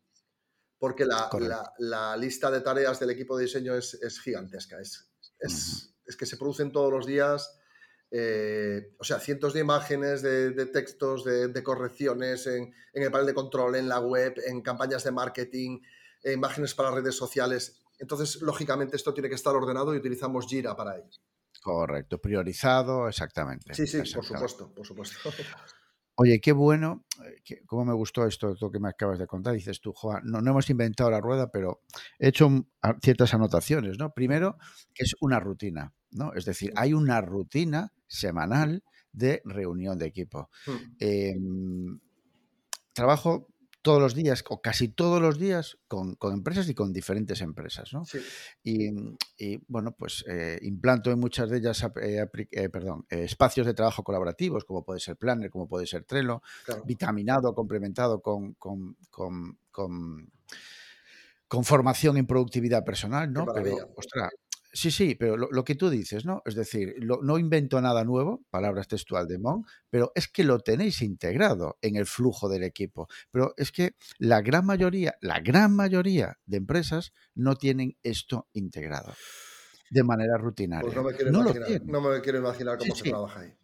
[0.78, 4.80] Porque la, lista de tareas del equipo de diseño es, gigantesca.
[4.80, 7.59] Es, es, que se producen todos los días
[8.10, 13.76] eh, o sea, cientos de imágenes, de, textos, de, correcciones en, el panel de control,
[13.76, 15.80] en la web, en campañas de marketing,
[16.24, 17.82] eh, imágenes para redes sociales.
[17.98, 21.10] Entonces, lógicamente, esto tiene que estar ordenado y utilizamos Jira para ello.
[21.62, 23.74] Correcto, priorizado, exactamente.
[23.74, 25.30] Sí, sí, por supuesto, por supuesto.
[26.16, 29.54] Oye, qué bueno, eh, cómo me gustó esto que me acabas de contar.
[29.54, 31.82] Dices tú, Juan, no, no, hemos inventado la rueda, pero
[32.18, 32.66] he hecho
[33.02, 34.12] ciertas anotaciones, ¿no?
[34.12, 34.58] Primero,
[34.94, 36.32] que es una rutina, ¿no?
[36.34, 40.50] Es decir, hay una rutina semanal de reunión de equipo.
[40.66, 40.96] Hmm.
[40.98, 42.00] Em,
[42.92, 43.48] trabajo
[43.82, 47.92] todos los días, o casi todos los días, con, empresas y con diferentes empresas.
[47.92, 48.04] ¿no?
[48.62, 48.90] Y,
[49.68, 54.64] bueno, pues eh, implanto en muchas de ellas eh, eh, perdón, espacios de trabajo colaborativos,
[54.64, 56.42] como puede ser Planner, como puede ser Trello,
[56.84, 60.30] vitaminado, complementado con, con, con,
[61.64, 63.46] formación en productividad personal, ¿no?
[63.46, 64.30] Pero, ostras,
[64.72, 66.42] Sí, sí, pero lo, que tú dices, ¿no?
[66.44, 71.02] Es decir, no invento nada nuevo, palabras textual de Mon, pero es que lo tenéis
[71.02, 73.08] integrado en el flujo del equipo.
[73.32, 79.12] Pero es que la gran mayoría, la gran mayoría de empresas no tienen esto integrado
[79.90, 80.94] de manera pues rutinaria.
[80.94, 83.59] no me quiero, imaginar, no me quiero imaginar cómo se trabaja ahí.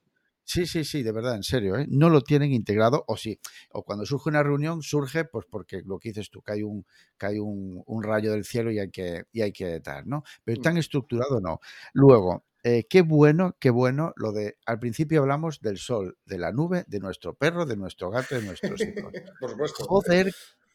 [0.49, 1.87] Sí, sí, sí, de verdad, en serio, ¿eh?
[1.89, 3.41] no lo tienen integrado o sí,
[3.73, 6.87] o cuando surge una reunión surge pues porque lo que dices tú, que hay un,
[7.19, 10.23] que un, rayo del cielo y hay que, y hay que dar, ¿no?
[10.45, 10.63] Pero mm.
[10.63, 11.59] tan estructurado no.
[11.95, 16.53] Luego, eh, qué bueno, qué bueno lo de, al principio hablamos del sol, de la
[16.53, 19.13] nube, de nuestro perro, de nuestro gato, de nuestros hijos.
[19.41, 19.85] Por supuesto.
[19.85, 20.33] Joder,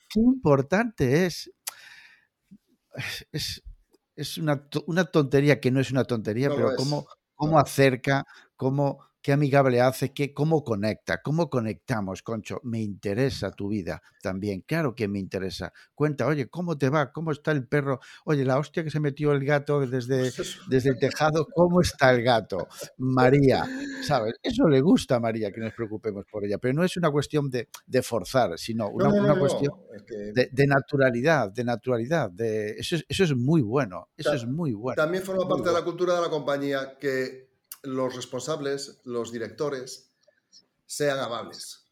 [0.09, 1.49] qué importante es.
[3.31, 3.63] Es,
[4.17, 8.25] es una, una, tontería que no es una tontería, pero cómo, cómo acerca,
[8.57, 12.59] cómo qué amigable hace, qué, cómo conecta, cómo conectamos, Concho.
[12.63, 15.71] Me interesa tu vida también, claro que me interesa.
[15.93, 17.11] Cuenta, oye, ¿cómo te va?
[17.11, 17.99] ¿Cómo está el perro?
[18.25, 22.11] Oye, la hostia que se metió el gato desde, pues desde el tejado, ¿cómo está
[22.11, 22.67] el gato?
[22.97, 23.67] María,
[24.03, 24.35] ¿sabes?
[24.41, 27.49] Eso le gusta a María, que nos preocupemos por ella, pero no es una cuestión
[27.49, 27.67] de,
[28.01, 29.73] forzar, sino una, cuestión
[30.33, 32.31] de, naturalidad, de naturalidad.
[32.31, 34.95] De, eso, es, eso es muy bueno, eso es muy bueno.
[34.95, 37.50] También forma parte de la cultura de la compañía que
[37.83, 40.11] los responsables, los directores,
[40.85, 41.85] sean amables,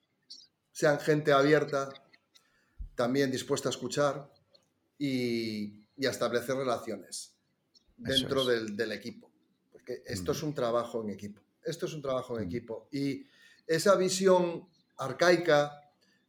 [0.72, 1.90] sean gente abierta,
[2.96, 4.32] también dispuesta a escuchar
[4.98, 7.34] y, a establecer relaciones
[7.98, 9.32] dentro del, equipo.
[9.72, 10.48] Porque esto es mm.
[10.48, 11.42] un trabajo en equipo.
[11.64, 12.48] Esto es un trabajo en mm.
[12.48, 12.88] equipo.
[12.92, 13.26] Y
[13.66, 15.82] esa visión arcaica,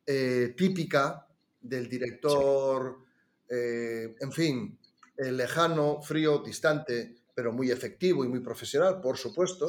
[0.06, 1.26] eh, típica
[1.60, 3.04] del director,
[3.48, 4.78] eh, en fin,
[5.16, 9.66] lejano, frío, distante, pero muy efectivo y muy profesional, por supuesto.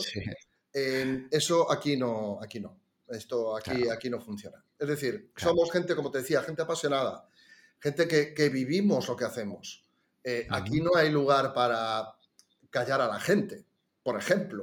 [0.74, 2.78] eso aquí no, aquí no.
[3.08, 4.62] Esto aquí, aquí no funciona.
[4.78, 7.30] Es decir, somos gente, como te decía, gente apasionada,
[7.80, 9.86] gente que, vivimos lo que hacemos.
[10.22, 12.14] Eh, aquí no hay lugar para
[12.70, 13.66] callar a la gente,
[14.04, 14.62] por ejemplo.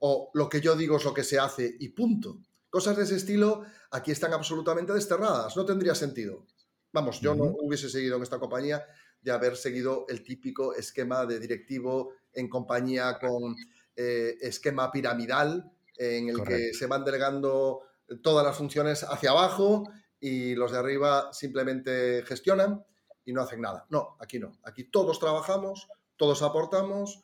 [0.00, 2.40] O lo que yo digo es lo que se hace y punto.
[2.68, 5.56] Cosas de ese estilo aquí están absolutamente desterradas.
[5.56, 6.44] No tendría sentido.
[6.92, 8.84] Vamos, yo no hubiese seguido en esta compañía
[9.22, 13.56] de haber seguido el típico esquema de directivo en compañía con
[13.96, 17.82] eh, esquema piramidal en el que se van delegando
[18.22, 19.84] todas las funciones hacia abajo
[20.18, 22.84] y los de arriba simplemente gestionan
[23.24, 23.86] y no hacen nada.
[23.90, 24.58] No, aquí no.
[24.64, 27.22] Aquí todos trabajamos, todos aportamos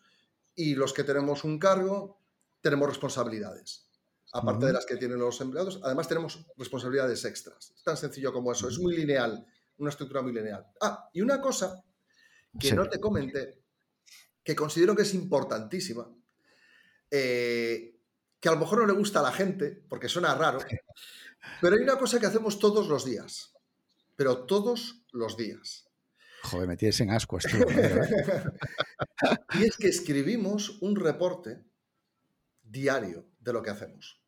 [0.54, 2.20] y los que tenemos un cargo
[2.60, 3.88] tenemos responsabilidades.
[4.32, 7.72] Aparte de las que tienen los empleados, además tenemos responsabilidades extras.
[7.74, 8.68] Es tan sencillo como eso.
[8.68, 9.46] Es muy lineal,
[9.78, 10.66] una estructura muy lineal.
[10.80, 11.82] Ah, y una cosa
[12.58, 13.57] que no te comenté,
[14.44, 16.08] que considero que es importantísima,
[17.10, 17.98] eh,
[18.40, 20.58] que a lo mejor no le gusta a la gente, porque suena raro,
[21.60, 23.54] pero hay una cosa que hacemos todos los días,
[24.16, 25.88] pero todos los días.
[26.44, 27.44] Joder, me tienes en ascuas,
[29.54, 31.64] y es que escribimos un reporte
[32.62, 34.22] diario de lo que hacemos.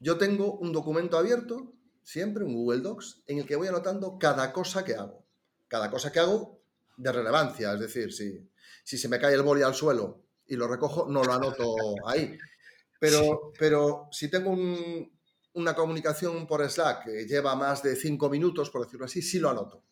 [0.00, 4.52] Yo tengo un documento abierto, siempre un Google Docs, en el que voy anotando cada
[4.52, 5.24] cosa que hago.
[5.68, 6.59] Cada cosa que hago
[7.00, 7.72] de relevancia.
[7.72, 8.50] Es decir, si,
[8.84, 11.74] si se me cae el boli al suelo y lo recojo, no lo anoto
[12.06, 12.36] ahí.
[12.98, 14.54] Pero, pero si tengo
[15.54, 19.48] una comunicación por Slack que lleva más de cinco minutos, por decirlo así, sí lo
[19.48, 19.82] anoto.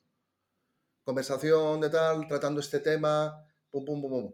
[1.02, 4.32] Conversación de tal, tratando este tema, pum, pum, pum, pum.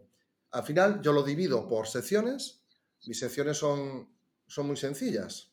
[0.51, 2.65] Al final yo lo divido por secciones.
[3.05, 4.09] Mis secciones son,
[4.45, 5.51] son muy sencillas.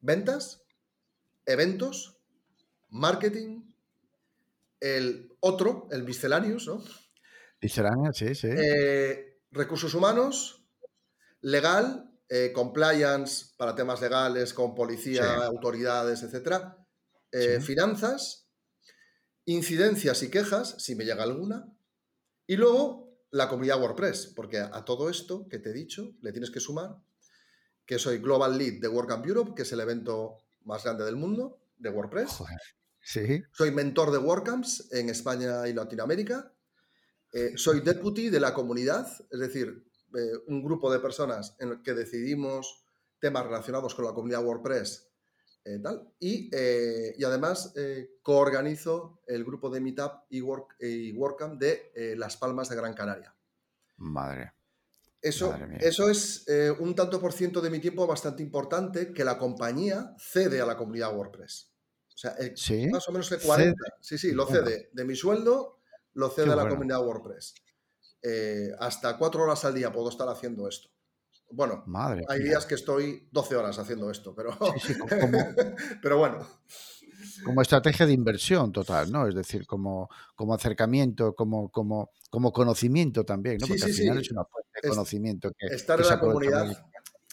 [0.00, 0.62] Ventas,
[1.44, 2.18] eventos,
[2.90, 3.71] marketing,
[4.82, 6.82] el otro, el miscellaneous, ¿no?
[7.60, 8.48] Miscellaneous, sí, sí.
[8.50, 10.66] Eh, recursos humanos,
[11.40, 16.64] legal, eh, compliance para temas legales con policía, autoridades, etc.
[17.30, 18.48] Eh, finanzas,
[19.44, 21.72] incidencias y quejas, si me llega alguna.
[22.48, 26.50] Y luego la comunidad WordPress, porque a, todo esto que te he dicho le tienes
[26.50, 26.96] que sumar
[27.86, 31.60] que soy Global Lead de WordCamp Europe, que es el evento más grande del mundo
[31.76, 32.38] de WordPress.
[33.02, 36.52] Soy mentor de WordCamps en España y Latinoamérica.
[37.32, 39.84] Eh, soy deputy de la comunidad, es decir,
[40.14, 42.84] eh, un grupo de personas en el que decidimos
[43.18, 45.08] temas relacionados con la comunidad WordPress
[45.64, 46.50] eh, tal, y,
[47.24, 47.72] además
[48.22, 53.34] coorganizo el grupo de Meetup y, Work, y WordCamp de Las Palmas de Gran Canaria.
[53.96, 54.52] Madre.
[55.20, 56.44] Eso, eso es
[56.80, 60.76] un tanto por ciento de mi tiempo bastante importante que la compañía cede a la
[60.76, 61.71] comunidad WordPress.
[62.14, 62.36] O sea,
[62.90, 63.76] más o menos de 40.
[64.00, 64.90] Sí, sí, lo cede.
[64.92, 65.80] De mi sueldo,
[66.14, 67.54] lo cede a la comunidad WordPress.
[68.22, 70.90] Eh, hasta cuatro horas al día puedo estar haciendo esto.
[71.50, 74.56] Bueno, Madre hay días que estoy 12 horas haciendo esto, pero,
[76.02, 76.46] pero bueno.
[77.44, 79.28] Como estrategia de inversión total, ¿no?
[79.28, 83.66] Es decir, como, como acercamiento, como, como, como conocimiento también, ¿no?
[83.66, 85.66] Porque al final es una fuente de conocimiento que.
[85.74, 86.88] Estar en la comunidad.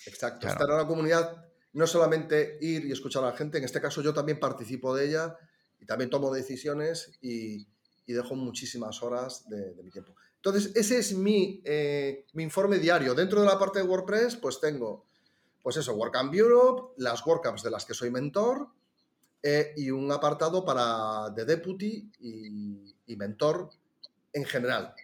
[0.06, 0.48] Exacto.
[0.48, 4.02] Estar en la comunidad no solamente ir y escuchar a la gente, en este caso
[4.02, 5.38] yo también participo de ella
[5.80, 7.68] y también tomo decisiones y,
[8.08, 10.16] dejo muchísimas horas de, mi tiempo.
[10.38, 13.14] Entonces, ese es mi, eh, mi, informe diario.
[13.14, 15.06] Dentro de la parte de WordPress, pues tengo,
[15.62, 18.70] pues eso, WordCamp Europe, las WordCamps de las que soy mentor
[19.44, 23.70] eh, y un apartado para de deputy y, y mentor
[24.34, 24.96] en general.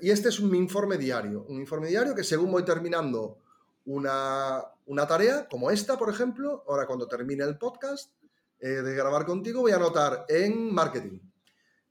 [0.00, 3.40] y este es un informe diario, un informe diario que según voy terminando
[3.86, 8.12] una, tarea, como esta, por ejemplo, ahora cuando termine el podcast
[8.60, 11.20] eh, de grabar contigo, voy a anotar en marketing.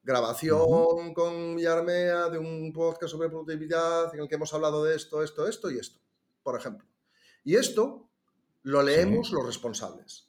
[0.03, 5.23] Grabación con Villarmea de un podcast sobre productividad en el que hemos hablado de esto,
[5.23, 5.99] esto, esto y esto,
[6.43, 6.87] por ejemplo.
[7.43, 8.07] Y esto
[8.63, 10.27] lo leemos los responsables.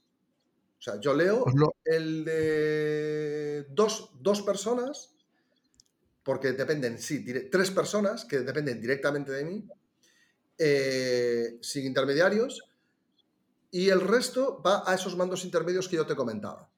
[0.78, 5.14] O sea, yo leo pues el de dos, dos personas
[6.22, 9.64] porque dependen, sí, tres personas que dependen directamente de mí,
[10.58, 12.62] eh, sin intermediarios,
[13.70, 16.70] y el resto va a esos mandos intermedios que yo te comentaba.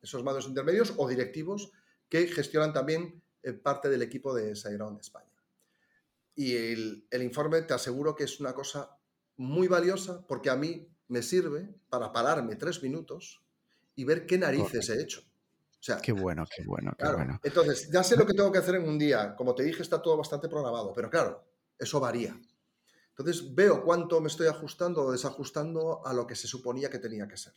[0.00, 1.70] Esos mandos intermedios o directivos
[2.08, 5.28] que gestionan también eh, parte del equipo de Sairon España.
[6.34, 8.96] Y el, informe te aseguro que es una cosa
[9.36, 13.42] muy valiosa porque a mí me sirve para pararme tres minutos
[13.94, 15.22] y ver qué narices he hecho
[16.02, 17.40] qué bueno, qué bueno, qué bueno.
[17.42, 19.34] Entonces, ya sé lo que tengo que hacer en un día.
[19.34, 21.44] Como te dije, está todo bastante programado, pero claro,
[21.78, 22.38] eso varía.
[23.16, 27.28] Entonces, veo cuánto me estoy ajustando o desajustando a lo que se suponía que tenía
[27.28, 27.52] que ser.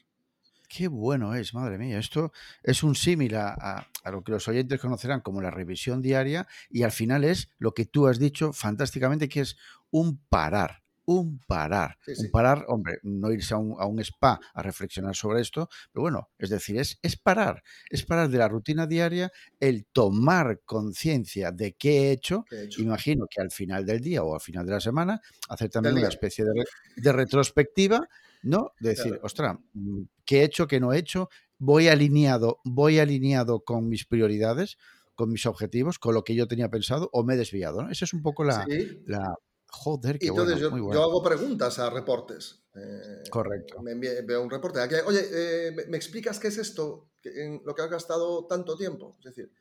[0.68, 2.00] Qué bueno es, madre mía.
[2.00, 2.32] Esto
[2.64, 6.92] es un símil a, lo que los oyentes conocerán como la revisión diaria y al
[6.92, 9.58] final es lo que tú has dicho fantásticamente, que es
[9.92, 11.98] un parar un parar.
[12.08, 16.50] Un parar, hombre, no irse a un, spa a reflexionar sobre esto, pero bueno, es
[16.50, 22.10] decir, es, es parar, es parar de la rutina diaria, el tomar conciencia de qué
[22.10, 22.46] he, hecho,
[22.78, 26.08] Imagino que al final del día o al final de la semana, hacer también una
[26.08, 28.08] especie de, retrospectiva,
[28.44, 28.72] ¿no?
[28.80, 31.30] De decir, ostras, mm, ¿qué he hecho, qué no he hecho?
[31.58, 34.78] Voy alineado, voy alineado con mis prioridades
[35.16, 37.82] con mis objetivos, con lo que yo tenía pensado, o me he desviado.
[37.82, 37.90] ¿no?
[37.90, 38.66] Esa es un poco la,
[39.06, 39.34] la,
[39.76, 42.64] Joder, qué entonces bueno, yo, hago preguntas a reportes.
[42.76, 43.82] Eh, Correcto.
[43.82, 44.80] Me veo un reporte.
[45.06, 47.10] Oye, eh, ¿me explicas qué es esto?
[47.24, 49.18] En lo que has gastado tanto tiempo.
[49.20, 49.52] Es decir,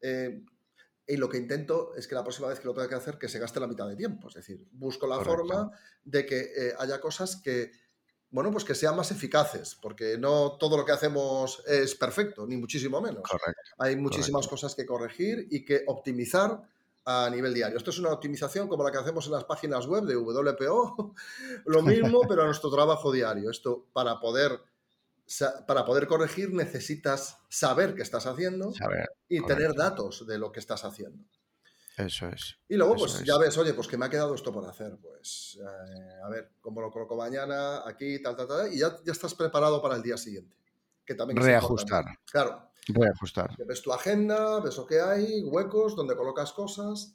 [0.00, 0.42] eh,
[1.06, 3.28] y lo que intento es que la próxima vez que lo tenga que hacer, que
[3.28, 4.28] se gaste la mitad de tiempo.
[4.28, 5.70] Es decir, busco la forma
[6.02, 7.70] de que haya cosas que,
[8.30, 12.56] bueno, pues que sean más eficaces, porque no todo lo que hacemos es perfecto, ni
[12.56, 13.22] muchísimo menos.
[13.22, 13.60] Correcto.
[13.78, 16.62] Hay muchísimas cosas que corregir y que optimizar
[17.10, 17.78] a nivel diario.
[17.78, 21.14] Esto es una optimización como la que hacemos en las páginas web de WPO,
[21.64, 23.50] lo mismo, pero a nuestro trabajo diario.
[23.50, 24.60] Esto para poder,
[25.66, 28.74] para poder corregir necesitas saber qué estás haciendo
[29.26, 31.24] y tener datos de lo que estás haciendo.
[31.96, 32.58] Eso es.
[32.68, 34.98] Y luego, pues ya ves, oye, pues que me ha quedado esto por hacer.
[35.00, 39.12] Pues, eh, a ver, cómo lo coloco mañana, aquí, tal, tal, tal, y ya, ya
[39.12, 40.54] estás preparado para el día siguiente.
[41.06, 42.04] Que también Reajustar.
[42.30, 42.70] Claro.
[42.88, 43.54] Voy a ajustar.
[43.66, 47.14] Ves tu agenda, ves lo que hay, huecos, donde colocas cosas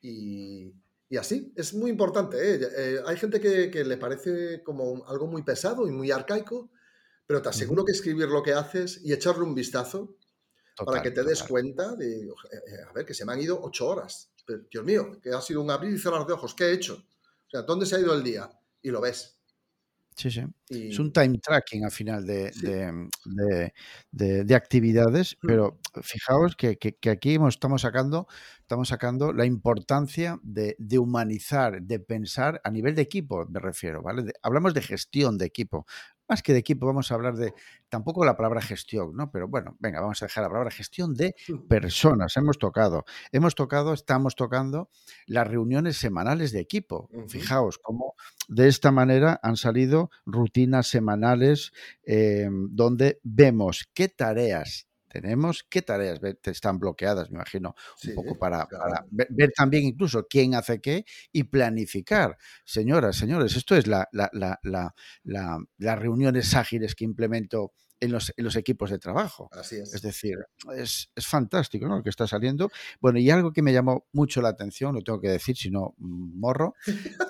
[0.00, 0.72] y,
[1.18, 1.52] así.
[1.56, 2.36] Es muy importante.
[2.36, 2.60] ¿eh?
[2.76, 6.70] Eh, hay gente que, le parece como algo muy pesado y muy arcaico,
[7.26, 10.16] pero te aseguro que escribir lo que haces y echarle un vistazo
[10.84, 13.88] para que te des cuenta de, eh, a ver, que se me han ido ocho
[13.88, 14.30] horas.
[14.46, 16.54] Pero, Dios mío, que ha sido un abrir y cerrar de ojos.
[16.54, 16.94] ¿Qué he hecho?
[16.94, 18.50] O sea, ¿dónde se ha ido el día?
[18.82, 19.35] Y lo ves.
[20.16, 20.40] Sí, sí.
[20.70, 22.50] Es un time tracking al final de,
[24.10, 25.46] de, actividades, mm.
[25.46, 26.78] pero fijaos que,
[27.10, 28.26] aquí estamos, sacando,
[28.60, 34.32] estamos sacando la importancia de, humanizar, de pensar a nivel de equipo, me refiero, ¿vale?
[34.40, 35.86] hablamos de gestión de equipo
[36.28, 37.54] más que de equipo, vamos a hablar de,
[37.88, 39.30] tampoco la palabra gestión, ¿no?
[39.30, 41.34] Pero bueno, venga, vamos a dejar la palabra gestión de
[41.68, 42.36] personas.
[42.36, 44.90] Hemos tocado, hemos tocado, estamos tocando
[45.26, 47.08] las reuniones semanales de equipo.
[47.28, 48.14] Fijaos cómo
[48.48, 51.72] de esta manera han salido rutinas semanales
[52.04, 54.86] eh, donde vemos qué tareas
[55.20, 57.74] tenemos, qué tareas están bloqueadas, me imagino,
[58.06, 58.66] un poco para,
[59.10, 62.36] ver, también incluso quién hace qué y planificar.
[62.64, 68.90] Señoras, señores, esto es la, las reuniones ágiles que implemento en los, en los, equipos
[68.90, 69.48] de trabajo.
[69.52, 69.94] Así es.
[69.94, 70.36] Es decir,
[70.76, 71.96] es, fantástico ¿no?
[71.96, 72.70] lo que está saliendo.
[73.00, 75.94] Bueno, y algo que me llamó mucho la atención, lo tengo que decir, si no,
[75.96, 76.74] mm, morro,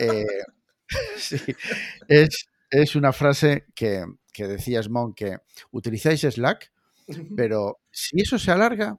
[0.00, 0.26] eh,
[2.08, 5.38] es, es, una frase que, que decías, Mon, que
[5.70, 6.72] utilizáis Slack
[7.36, 8.96] pero si eso se alarga,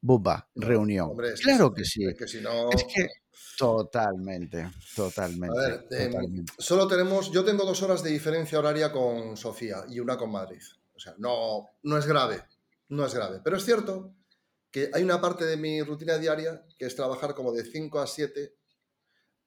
[0.00, 0.48] ¡bumba!
[0.54, 1.16] Reunión.
[1.40, 2.04] claro que, sí.
[2.04, 3.06] Es que
[3.56, 5.58] totalmente, totalmente.
[5.58, 10.00] A ver, em, solo tenemos, yo tengo dos horas de diferencia horaria con Sofía y
[10.00, 10.62] una con Madrid.
[10.94, 12.42] O sea, no, no es grave,
[12.88, 13.40] no es grave.
[13.42, 14.14] Pero es cierto
[14.70, 18.06] que hay una parte de mi rutina diaria que es trabajar como de 5 a
[18.06, 18.54] 7,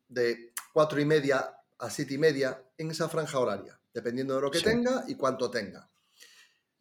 [0.08, 4.52] de 4 y media a 7 y media en esa franja horaria, dependiendo de lo
[4.52, 5.91] que tenga y cuánto tenga.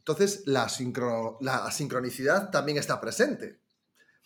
[0.01, 0.67] Entonces, la,
[1.41, 3.61] la sincronicidad también está presente.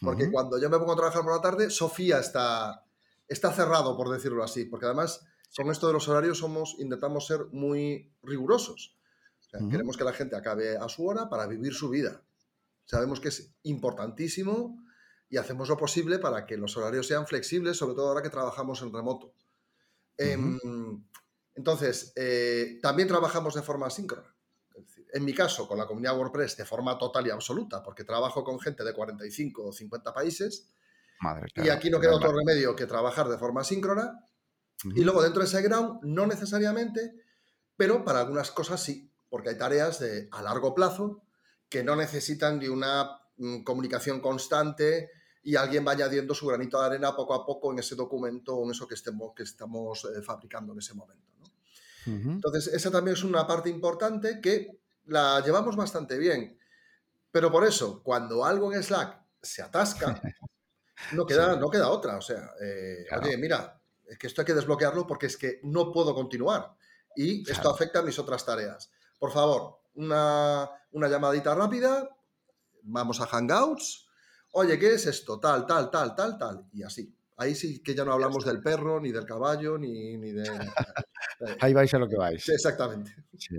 [0.01, 2.85] Porque cuando yo me pongo a trabajar por la tarde, Sofía está,
[3.27, 4.65] está cerrado, por decirlo así.
[4.65, 8.97] Porque además, con esto de los horarios, somos, intentamos ser muy rigurosos.
[9.71, 12.23] Queremos que la gente acabe a su hora para vivir su vida.
[12.87, 14.85] Sabemos que es importantísimo
[15.29, 18.83] y hacemos lo posible para que los horarios sean flexibles, sobre todo ahora que trabajamos
[18.83, 19.33] en remoto.
[20.19, 20.59] Em,
[21.55, 24.34] entonces, eh, también trabajamos de forma síncrona.
[25.15, 28.59] En mi caso, con la comunidad WordPress de forma total y absoluta, porque trabajo con
[28.59, 30.69] gente de 45 o 50 países.
[31.55, 34.27] y aquí no queda otro remedio que trabajar de forma síncrona.
[34.83, 37.15] Y luego dentro de SiteGround, no necesariamente,
[37.77, 41.23] pero para algunas cosas sí, porque hay tareas de, a largo plazo
[41.69, 45.11] que no necesitan de una mm, comunicación constante
[45.45, 48.65] y alguien va añadiendo su granito de arena poco a poco en ese documento o
[48.65, 51.23] en eso que, estemos, que estamos eh, fabricando en ese momento.
[52.07, 56.59] Entonces, esa también es una parte importante que la llevamos bastante bien.
[57.31, 60.21] Pero por eso, cuando algo en Slack se atasca,
[61.13, 62.17] no queda, no queda otra.
[62.17, 65.91] O sea, eh, oye, mira, es que esto hay que desbloquearlo porque es que no
[65.93, 66.75] puedo continuar.
[67.17, 68.91] Y esto afecta a mis otras tareas.
[69.19, 72.09] Por favor, una, una llamadita rápida,
[72.83, 74.07] vamos a Hangouts.
[74.53, 75.41] Oye, ¿qué es esto?
[75.41, 76.67] Tal, tal, tal, tal, tal.
[76.73, 77.13] Y así.
[77.37, 80.45] Ahí sí que ya no hablamos del perro, ni del caballo, ni, ni de...
[81.61, 82.45] Ahí vais a lo que vais.
[82.45, 83.13] Sí, exactamente.
[83.37, 83.57] Sí.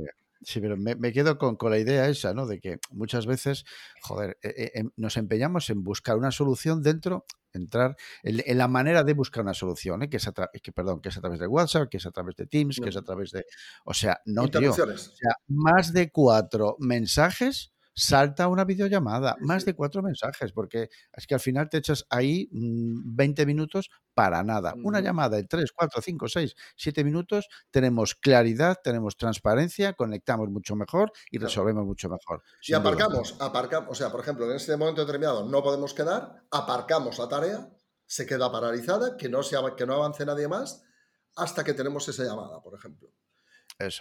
[0.53, 2.45] Pero me, quedo con, la idea esa, ¿no?
[2.45, 3.65] De que muchas veces,
[4.01, 9.03] joder, eh, eh, em, nos empeñamos en buscar una solución dentro, entrar en, la manera
[9.03, 10.09] de buscar una solución, ¿eh?
[10.09, 12.35] que, es a que, perdón, que es a través de WhatsApp, que es a través
[12.35, 13.45] de Teams, que es a través de...
[13.85, 14.71] O sea, no, tío.
[14.71, 21.25] O sea, más de cuatro mensajes salta una videollamada, más de cuatro mensajes, porque es
[21.25, 24.73] que al final te echas ahí 20 mm, minutos para nada.
[24.83, 30.75] Una llamada de 3, 4, 5, 6, 7 minutos, tenemos claridad, tenemos transparencia, conectamos mucho
[30.75, 32.43] mejor y resolvemos mucho mejor.
[32.61, 37.17] Si aparcamos, aparcamos, o sea, por ejemplo, en este momento determinado no podemos quedar, aparcamos
[37.17, 37.69] la tarea,
[38.05, 40.83] se queda paralizada, que no, se, que no avance nadie más,
[41.35, 43.09] hasta que tenemos esa llamada, por ejemplo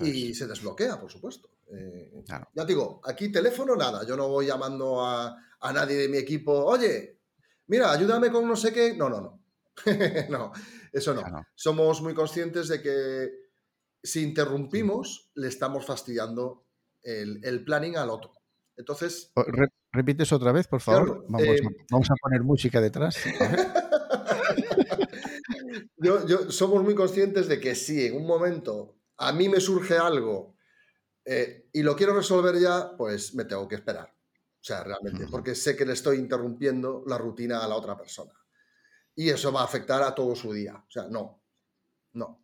[0.00, 1.50] y se desbloquea, por supuesto.
[1.72, 5.36] Eh, ya digo, aquí teléfono nada, yo no voy llamando a,
[5.72, 7.20] nadie de mi equipo, oye,
[7.68, 8.94] mira, ayúdame con no sé qué.
[8.94, 9.42] No, no, no.
[10.30, 10.52] no,
[10.92, 11.22] eso no.
[11.54, 13.30] Somos muy conscientes de que
[14.02, 16.66] si interrumpimos, le estamos fastidiando
[17.02, 18.32] el, planning al otro.
[18.76, 19.32] Entonces.
[19.92, 21.24] ¿Repites otra vez, por favor?
[21.38, 21.60] Eh,
[21.90, 23.16] vamos, a, poner música detrás.
[26.50, 30.53] somos muy conscientes de que si en un momento a mí me surge algo
[31.24, 34.08] eh, y lo quiero resolver ya, pues me tengo que esperar.
[34.08, 38.32] O sea, realmente, porque sé que le estoy interrumpiendo la rutina a la otra persona.
[39.14, 40.74] Y eso va a afectar a todo su día.
[40.74, 41.42] O sea, no,
[42.14, 42.40] no.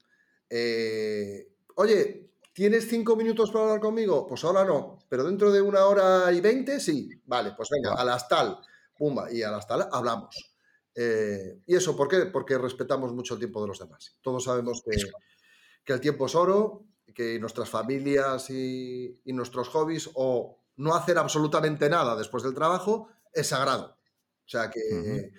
[0.49, 4.27] Eh, oye, ¿tienes cinco minutos para hablar conmigo?
[4.27, 7.09] Pues ahora no, pero dentro de una hora y veinte, sí.
[7.25, 8.59] Vale, pues venga, a las tal,
[8.97, 10.55] pumba, y a las tal hablamos.
[10.95, 12.27] Eh, ¿Y eso por qué?
[12.27, 14.19] Porque respetamos mucho el tiempo de los demás.
[14.21, 14.97] Todos sabemos que
[15.85, 21.89] que el tiempo es oro, que nuestras familias y, nuestros hobbies o no hacer absolutamente
[21.89, 23.97] nada después del trabajo es sagrado.
[24.45, 25.33] O sea que,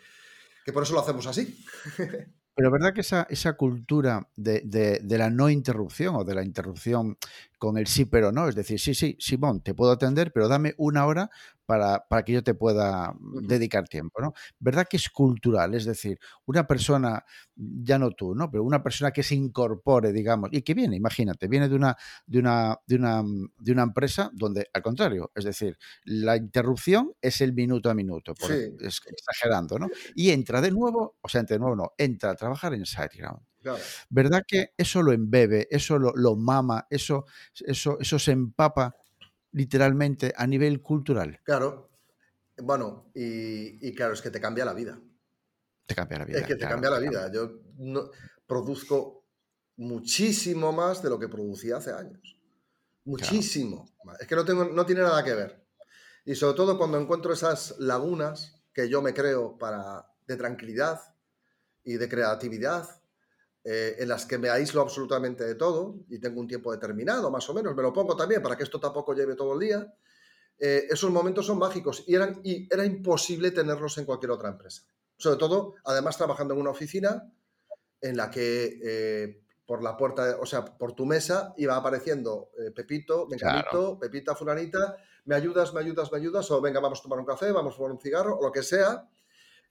[0.63, 1.63] que por eso lo hacemos así.
[2.53, 4.61] Pero verdad que esa, esa cultura de,
[5.01, 7.17] de, la no interrupción o de la interrupción
[7.61, 10.73] con el sí pero no, es decir, sí, sí, Simón, te puedo atender, pero dame
[10.77, 11.29] una hora
[11.67, 14.33] para, que yo te pueda dedicar tiempo, ¿no?
[14.57, 15.75] ¿Verdad que es cultural?
[15.75, 17.23] Es decir, una persona,
[17.55, 18.49] ya no tú, ¿no?
[18.49, 21.95] Pero una persona que se incorpore, digamos, y que viene, imagínate, viene de una,
[22.25, 23.23] de una, de una,
[23.59, 28.33] de una empresa donde, al contrario, es decir, la interrupción es el minuto a minuto,
[28.79, 29.87] exagerando, ¿no?
[30.15, 33.50] Y entra de nuevo, o sea, entra de nuevo, no, entra a trabajar en SiteGround.
[34.09, 38.95] ¿Verdad que eso lo embebe, eso lo, lo mama, eso, eso, eso se empapa
[39.51, 41.39] literalmente a nivel cultural.
[41.43, 41.89] Claro.
[42.57, 44.99] Bueno, y, claro, es que te cambia la vida.
[45.85, 46.39] Te cambia la vida.
[46.39, 47.31] Es que te cambia la vida.
[47.31, 47.61] Yo
[48.45, 49.25] produzco
[49.77, 52.37] muchísimo más de lo que producía hace años.
[53.05, 53.89] Muchísimo.
[54.19, 55.65] Es que no, tengo, no tiene nada que ver.
[56.25, 61.01] Y sobre todo cuando encuentro esas lagunas que yo me creo para, de tranquilidad
[61.83, 63.00] y de creatividad
[63.63, 67.47] eh, en las que me aíslo absolutamente de todo y tengo un tiempo determinado, más
[67.47, 69.93] o menos, me lo pongo también para que esto tampoco lleve todo el día.
[70.57, 74.83] Eh, esos momentos son mágicos y, eran, y era imposible tenerlos en cualquier otra empresa.
[75.15, 77.31] Sobre todo, además, trabajando en una oficina
[78.01, 83.27] en la que eh, por la puerta, o sea, por tu mesa iba apareciendo Pepito,
[83.27, 87.25] Menganito, Pepita, Fulanita, me ayudas, me ayudas, me ayudas, o venga, vamos a tomar un
[87.25, 89.07] café, vamos a fumar un cigarro, o lo que sea.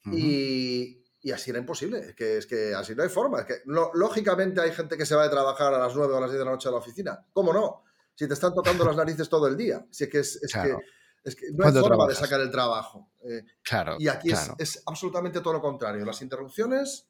[0.06, 1.98] y, y así era imposible.
[1.98, 3.40] Es que, es que así no hay forma.
[3.40, 6.20] Es que, lógicamente hay gente que se va a trabajar a las 9 o a
[6.20, 7.26] las 10 de la noche a la oficina.
[7.32, 7.84] ¿Cómo no?
[8.14, 9.86] Si te están tocando las narices todo el día.
[9.90, 10.38] Si es que, es,
[11.36, 13.12] que, no hay forma de sacar el trabajo.
[13.22, 13.96] Eh, claro.
[13.98, 16.04] Y aquí Es, absolutamente todo lo contrario.
[16.04, 17.06] Las interrupciones.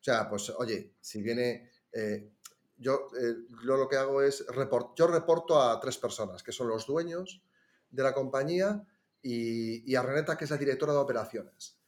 [0.00, 1.70] O sea, pues oye, si viene.
[1.92, 2.32] Eh,
[2.76, 3.34] yo, eh,
[3.64, 4.46] yo, lo que hago es.
[4.48, 7.42] Report, yo reporto a tres personas, que son los dueños
[7.90, 8.82] de la compañía
[9.22, 11.78] y, y a Reneta, que es la directora de operaciones.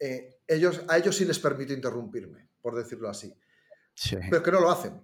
[0.00, 3.32] Eh, ellos, a ellos sí les permito interrumpirme, por decirlo así.
[4.30, 5.00] Pero que no lo hacen.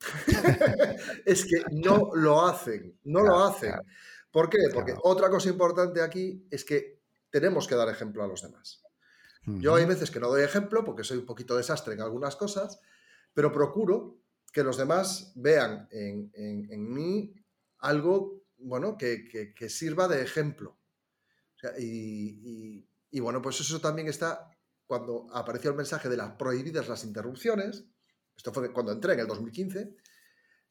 [1.24, 3.72] es que no lo hacen, no lo hacen.
[4.30, 4.58] ¿Por qué?
[4.74, 7.00] Porque otra cosa importante aquí es que
[7.30, 8.82] tenemos que dar ejemplo a los demás.
[9.46, 12.80] Yo hay veces que no doy ejemplo porque soy un poquito desastre en algunas cosas,
[13.32, 14.18] pero procuro
[14.52, 17.32] que los demás vean en, mí
[17.78, 20.76] algo bueno, que, sirva de ejemplo.
[21.78, 22.88] y, y,
[23.20, 24.50] bueno, pues eso también está
[24.86, 27.84] cuando apareció el mensaje de las prohibidas las interrupciones,
[28.36, 29.96] esto fue cuando entré en el 2015,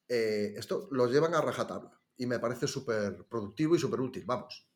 [0.08, 4.68] eh, esto lo llevan a rajatabla y me parece súper productivo y súper útil, vamos.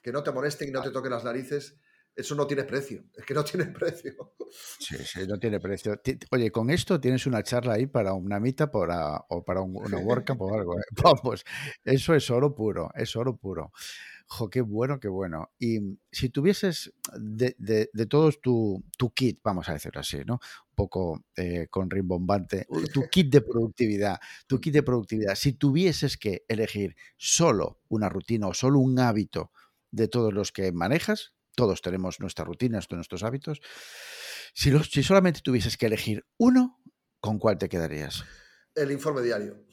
[0.00, 1.78] Que no te molesten y no te toquen las narices,
[2.14, 4.34] eso no tiene precio, es que no tiene precio.
[4.50, 6.00] Sí, sí, no tiene precio.
[6.30, 10.54] Oye, con esto tienes una charla ahí para una mitad o para una WordCamp o
[10.54, 10.78] algo.
[10.78, 10.82] ¿eh?
[11.02, 11.44] Vamos,
[11.84, 13.72] eso es oro puro, es oro puro.
[14.26, 15.50] Jo, qué bueno, qué bueno.
[15.58, 18.82] Y si tuvieses de, de, todos tu,
[19.14, 20.34] kit, vamos a decirlo así, ¿no?
[20.34, 26.16] Un poco eh, con rimbombante, tu kit de productividad, tu kit de productividad, si tuvieses
[26.16, 29.52] que elegir solo una rutina o solo un hábito
[29.90, 33.60] de todos los que manejas, todos tenemos nuestras rutinas, nuestros hábitos,
[34.54, 36.80] si, si solamente tuvieses que elegir uno,
[37.20, 38.24] ¿con cuál te quedarías?
[38.74, 39.71] El informe diario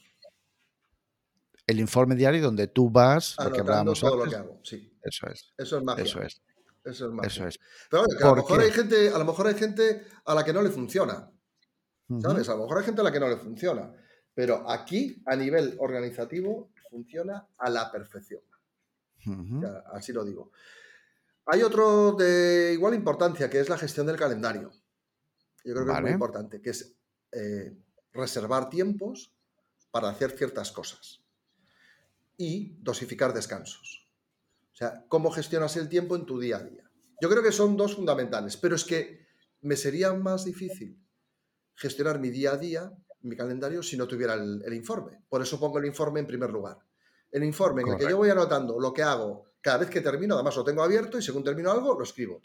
[1.70, 4.92] el informe diario donde tú vas, lo que hablábamos todo lo que hago, sí.
[5.02, 5.54] Eso es.
[5.56, 6.04] Eso es magia.
[6.04, 6.42] Eso es.
[6.84, 7.28] Eso es magia.
[7.28, 7.60] Eso es.
[7.88, 10.62] Pero a, lo mejor hay gente, a lo mejor hay gente a la que no
[10.62, 11.30] le funciona.
[12.20, 12.48] ¿Sabes?
[12.48, 13.92] A lo mejor hay gente a la que no le funciona.
[14.34, 18.42] Pero aquí, a nivel organizativo, funciona a la perfección.
[19.92, 20.50] así lo digo.
[21.46, 24.72] Hay otro de igual importancia, que es la gestión del calendario.
[25.64, 26.96] Yo creo que es muy importante, que es
[27.32, 27.76] eh,
[28.12, 29.32] reservar tiempos
[29.92, 31.19] para hacer ciertas cosas
[32.40, 34.08] y dosificar descansos.
[34.72, 36.90] O sea, cómo gestionas el tiempo en tu día a día.
[37.20, 39.26] Yo creo que son dos fundamentales, pero es que
[39.60, 40.98] me sería más difícil
[41.74, 45.22] gestionar mi día a día, mi calendario, si no tuviera el, informe.
[45.28, 46.78] Por eso pongo el informe en primer lugar.
[47.30, 50.34] El informe en el que yo voy anotando lo que hago cada vez que termino,
[50.34, 52.40] además lo tengo abierto y según termino algo, lo escribo.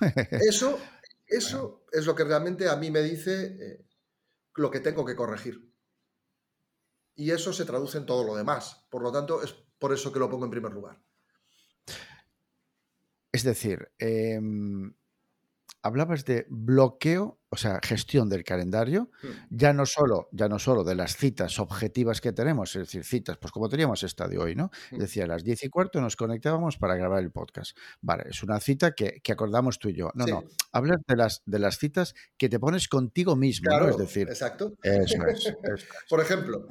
[0.30, 0.78] Eso,
[1.26, 3.86] eso es lo que realmente a mí me dice eh,
[4.56, 5.69] lo que tengo que corregir
[7.20, 8.86] y eso se traduce en todo lo demás.
[8.88, 10.98] Por lo tanto, es por eso que lo pongo en primer lugar.
[13.30, 14.94] Es decir, em,
[15.82, 19.28] hablabas de bloqueo, o sea, gestión del calendario, hmm.
[19.50, 23.38] ya no solo, ya no solo de las citas objetivas que tenemos, es decir, citas,
[23.38, 24.70] pues como teníamos esta de hoy, ¿no?
[24.90, 24.98] Hmm.
[24.98, 27.76] Decía, a las diez y cuarto nos conectábamos para grabar el podcast.
[28.00, 30.10] Vale, es una cita que, acordamos tú y yo.
[30.14, 33.88] No, no, hablas de las, de las citas que te pones contigo mismo, ¿no?
[33.88, 34.74] Es decir, exacto.
[34.82, 35.54] Eso es.
[36.08, 36.66] Por ejemplo,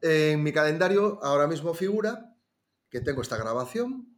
[0.00, 2.32] en mi calendario ahora mismo figura
[2.90, 4.15] que tengo esta grabación,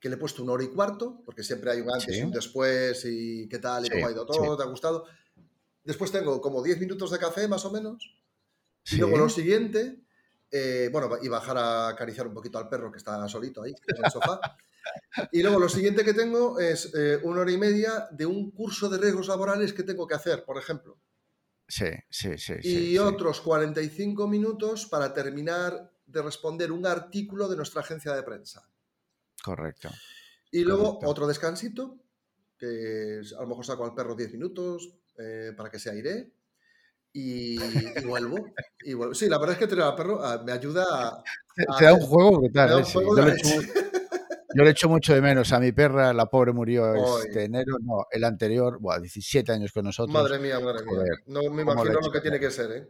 [0.00, 2.30] que le he puesto una hora y cuarto, porque siempre hay un antes y un
[2.30, 5.06] después y qué tal y cómo ha ido todo, te ha gustado.
[5.84, 8.14] Después tengo como 10 minutos de café más o menos.
[8.90, 10.00] Y luego lo siguiente,
[10.50, 14.04] eh, bueno, y bajar a acariciar un poquito al perro que está solito ahí en
[14.04, 14.40] el sofá.
[15.32, 18.88] Y luego lo siguiente que tengo es eh, una hora y media de un curso
[18.88, 20.98] de riesgos laborales que tengo que hacer, por ejemplo.
[21.66, 22.54] Sí, sí, sí.
[22.62, 28.66] Y otros 45 minutos para terminar de responder un artículo de nuestra agencia de prensa.
[29.42, 29.90] Correcto.
[30.50, 31.98] Y luego otro descansito,
[32.58, 36.32] que a lo mejor saco al perro 10 minutos eh, para que se aire.
[37.12, 37.58] Y,
[38.06, 38.36] vuelvo,
[38.84, 41.24] y, vuelvo, Sí, la verdad es que tener al perro ah, me ayuda a.
[41.78, 42.84] te, da un juego brutal.
[44.54, 45.52] Yo le echo mucho de menos.
[45.52, 49.84] A mi perra, la pobre murió este enero, no, el anterior, buah, 17 años con
[49.84, 50.12] nosotros.
[50.12, 51.02] Madre mía, madre mía.
[51.26, 52.88] No me imagino lo que tiene que ser, ¿eh?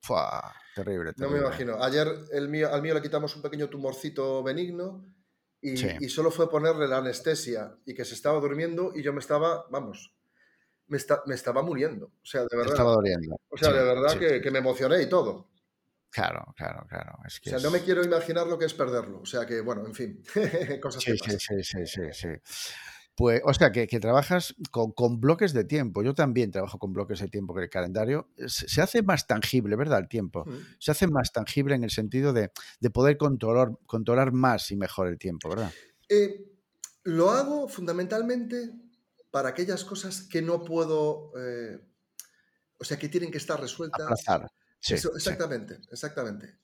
[0.00, 1.82] Fua, terrible, No me imagino.
[1.82, 5.04] Ayer el mío, al mío le quitamos un pequeño tumorcito benigno
[5.64, 9.66] y, solo fue ponerle la anestesia y que se estaba durmiendo y yo me estaba,
[9.70, 10.14] vamos,
[10.88, 12.06] me, me estaba muriendo.
[12.06, 12.72] O sea, de verdad.
[12.72, 13.40] Estaba doliendo.
[13.48, 15.48] O sea, de verdad que, que me emocioné y todo.
[16.10, 17.18] Claro, claro, claro.
[17.26, 19.20] Es que o sea, no me quiero imaginar lo que es perderlo.
[19.22, 20.22] O sea que, bueno, en fin,
[20.80, 22.28] cosas sí, que sí, sí, sí, sí, sí.
[23.16, 26.02] Pues, o sea, que, trabajas con, bloques de tiempo.
[26.02, 30.00] Yo también trabajo con bloques de tiempo que el calendario se, hace más tangible, ¿verdad?
[30.00, 30.44] El tiempo.
[30.80, 32.50] Se hace más tangible en el sentido de,
[32.92, 35.72] poder controlar, controlar más y mejor el tiempo, ¿verdad?
[36.08, 36.44] Eh,
[37.04, 38.72] lo hago fundamentalmente
[39.30, 41.78] para aquellas cosas que no puedo, eh,
[42.78, 44.08] o sea, que tienen que estar resueltas
[44.90, 46.58] exactamente, exactamente.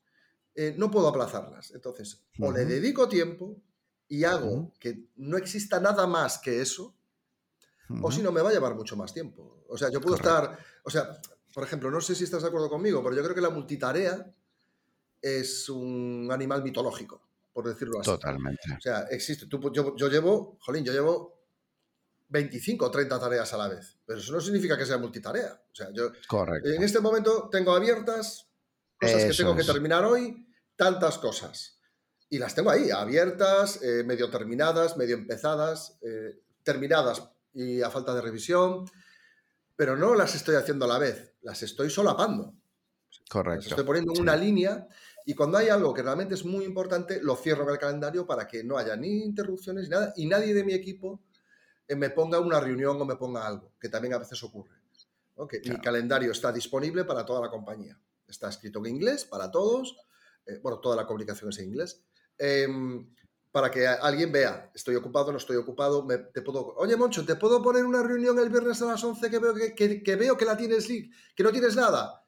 [0.55, 1.71] Eh, no puedo aplazarlas.
[1.73, 3.63] Entonces, o le dedico tiempo
[4.11, 6.95] y hago que no exista nada más que eso,
[8.03, 9.65] o si no, me va a llevar mucho más tiempo.
[9.69, 11.21] O sea, yo puedo estar, o sea,
[11.55, 14.33] por ejemplo, no sé si estás de acuerdo conmigo, pero yo creo que la multitarea
[15.23, 17.23] es un animal mitológico.
[17.53, 18.11] por decirlo así.
[18.11, 18.75] Totalmente.
[18.77, 19.47] O sea, existe.
[19.47, 21.41] Tú, yo, yo llevo, jolín, yo llevo
[22.29, 23.99] 25 o 30 tareas a la vez.
[24.05, 25.61] Pero eso no significa que sea multitarea.
[25.71, 26.13] O sea, yo
[26.65, 28.49] en este momento tengo abiertas
[29.01, 30.47] cosas que tengo que terminar hoy,
[30.77, 31.80] tantas cosas.
[32.31, 38.15] Y las tengo ahí, abiertas, eh, medio terminadas, medio empezadas, eh, terminadas y a falta
[38.15, 38.85] de revisión.
[39.77, 42.55] Pero no las estoy haciendo a la vez, las estoy solapando.
[43.29, 43.63] Correcto.
[43.63, 44.87] Las estoy poniendo en una línea
[45.27, 48.47] y cuando hay algo que realmente es muy importante, lo cierro en el calendario para
[48.47, 51.23] que no haya ni interrupciones ni nada y nadie de mi equipo
[51.87, 54.81] eh, me ponga una reunión o me ponga algo, que también a veces ocurre.
[55.65, 57.99] Mi calendario está disponible para toda la compañía.
[58.29, 59.97] Está escrito en inglés para todos.
[60.47, 62.05] Eh, bueno, toda la comunicación es en inglés.
[62.43, 63.07] Em,
[63.53, 66.75] para que alguien vea, estoy ocupado, no estoy ocupado, te puedo...
[66.77, 70.17] Oye, Moncho, ¿te puedo poner una reunión el viernes a las 11 que veo que,
[70.17, 72.25] veo que la tienes, que no tienes nada?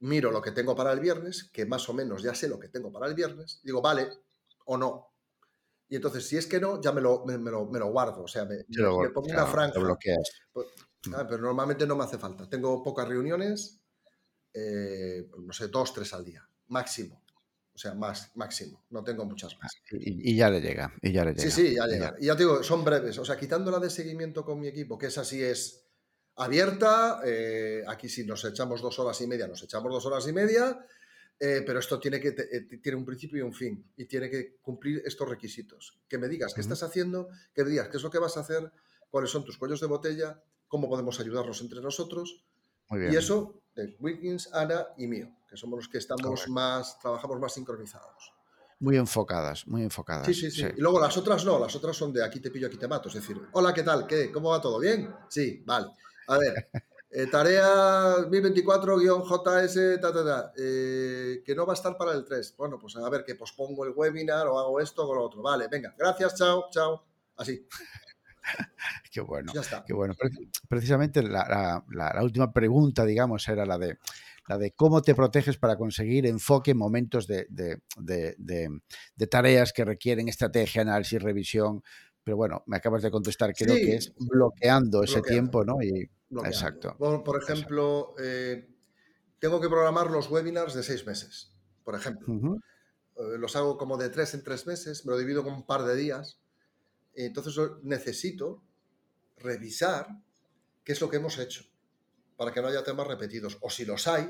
[0.00, 2.68] Miro lo que tengo para el viernes, que más o menos ya sé lo que
[2.68, 3.60] tengo para el viernes.
[3.64, 4.08] Digo, vale
[4.66, 5.14] o no.
[5.88, 8.22] Y entonces, si es que no, ya me lo, me, lo, guardo.
[8.22, 8.64] O sea, me,
[9.12, 9.80] pongo una franja.
[10.52, 10.68] Pues,
[11.06, 11.14] mm.
[11.16, 12.48] ah, pero normalmente no me hace falta.
[12.48, 13.80] Tengo pocas reuniones,
[14.54, 17.24] eh, no sé, dos, tres al día, máximo.
[17.80, 18.84] O sea, más, máximo.
[18.90, 19.72] No tengo muchas más.
[19.90, 20.92] Y, ya le llega.
[21.00, 21.42] Y ya le llega.
[21.42, 22.14] Sí, sí, ya llega.
[22.20, 23.16] Y ya te digo, son breves.
[23.16, 25.86] O sea, quitando la de seguimiento con mi equipo, que esa sí es
[26.36, 27.22] abierta.
[27.24, 30.78] Eh, aquí si nos echamos dos horas y media, nos echamos dos horas y media.
[31.38, 34.58] Eh, pero esto tiene, que, eh, tiene un principio y un fin y tiene que
[34.60, 36.02] cumplir estos requisitos.
[36.06, 38.40] Que me digas qué estás haciendo, que me digas qué es lo que vas a
[38.40, 38.70] hacer,
[39.08, 42.44] cuáles son tus cuellos de botella, cómo podemos ayudarnos entre nosotros.
[42.90, 47.52] Y eso de Wilkins, Ana y mío, que somos los que estamos más, trabajamos más
[47.52, 48.32] sincronizados.
[48.78, 50.26] Muy enfocadas, muy enfocadas.
[50.26, 52.68] Sí, sí, sí, Y luego las otras no, las otras son de aquí te pillo,
[52.68, 53.08] aquí te mato.
[53.08, 54.06] Es decir, hola, ¿qué tal?
[54.06, 54.32] ¿Qué?
[54.32, 54.78] ¿Cómo va todo?
[54.78, 55.14] ¿Bien?
[55.28, 55.88] Sí, vale.
[56.28, 56.70] A ver,
[57.12, 59.98] Eh, tarea 2024-JS,
[60.56, 62.54] eh, que no va a estar para el 3.
[62.56, 65.42] Bueno, pues a ver, que pospongo el webinar o hago esto o lo otro.
[65.42, 67.04] Vale, venga, gracias, chao, chao.
[67.36, 67.66] Así.
[69.12, 69.52] qué bueno.
[69.86, 70.14] Qué bueno.
[70.68, 71.82] Precisamente la,
[72.22, 73.98] última pregunta, digamos, era la de
[74.48, 80.28] la de cómo te proteges para conseguir enfoque en momentos de, de tareas que requieren
[80.28, 81.84] estrategia, análisis, revisión,
[82.24, 85.82] pero bueno, me acabas de contestar, creo que es bloqueando ese tiempo, ¿no?
[85.82, 86.10] Y,
[86.44, 86.96] exacto.
[86.98, 88.68] Por, ejemplo, eh,
[89.38, 92.60] tengo que programar los webinars de seis meses, por ejemplo.
[93.16, 95.84] Eh, los hago como de tres en tres meses, me lo divido con un par
[95.84, 96.40] de días.
[97.26, 98.62] Entonces necesito
[99.36, 100.08] revisar
[100.84, 101.64] qué es lo que hemos hecho
[102.36, 103.58] para que no haya temas repetidos.
[103.60, 104.28] O si los hay,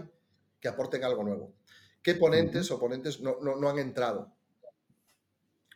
[0.61, 1.55] que aporten algo nuevo.
[2.03, 4.35] ¿Qué ponentes o ponentes no, no han entrado?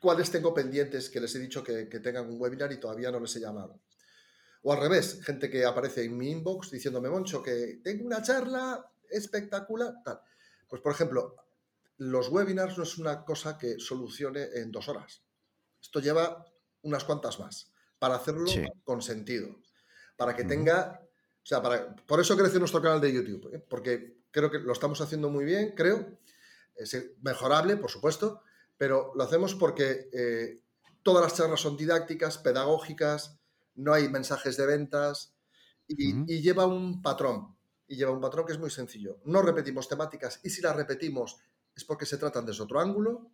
[0.05, 3.35] cuáles tengo pendientes que les he dicho que, tengan un webinar y todavía no les
[3.37, 3.81] he llamado.
[4.63, 8.85] O al revés, gente que aparece en mi inbox diciéndome, Moncho, que tengo una charla
[9.09, 10.21] espectacular, tal.
[10.69, 11.37] Pues, por ejemplo,
[11.97, 15.23] los webinars no es una cosa que solucione en dos horas.
[15.81, 16.45] Esto lleva
[16.85, 18.51] unas cuantas más para hacerlo
[18.85, 19.57] con sentido.
[20.17, 21.01] Para que tenga.
[21.43, 23.65] O sea, para, por eso crece nuestro canal de YouTube, ¿eh?
[23.69, 26.19] porque creo que lo estamos haciendo muy bien, creo.
[26.75, 28.43] Es mejorable, por supuesto,
[28.77, 30.61] pero lo hacemos porque eh,
[31.03, 33.39] todas las charlas son didácticas, pedagógicas,
[33.75, 35.35] no hay mensajes de ventas
[35.87, 37.57] y, lleva un patrón.
[37.87, 39.21] Y lleva un patrón que es muy sencillo.
[39.25, 41.39] No repetimos temáticas y si las repetimos
[41.77, 43.31] es porque se tratan desde otro ángulo.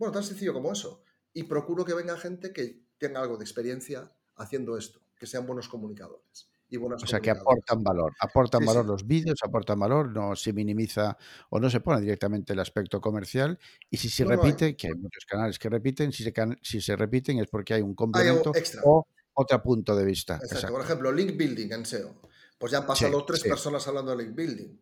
[0.00, 1.04] Bueno, tan sencillo como eso.
[1.32, 5.68] Y procuro que venga gente que tenga algo de experiencia haciendo esto, que sean buenos
[5.68, 8.14] comunicadores o sea, que aportan valor.
[8.20, 11.16] Aportan valor los vídeos, aportan valor, no se minimiza
[11.50, 13.58] o no se pone directamente el aspecto comercial.
[13.90, 16.32] Y si se repite, que hay muchos canales que repiten, si se,
[16.62, 18.52] si se repiten es porque hay un complemento
[18.84, 20.36] o otro punto de vista.
[20.36, 20.72] Exacto.
[20.72, 22.20] Por ejemplo, link building en SEO.
[22.58, 24.80] Pues ya han pasado tres personas hablando de link building.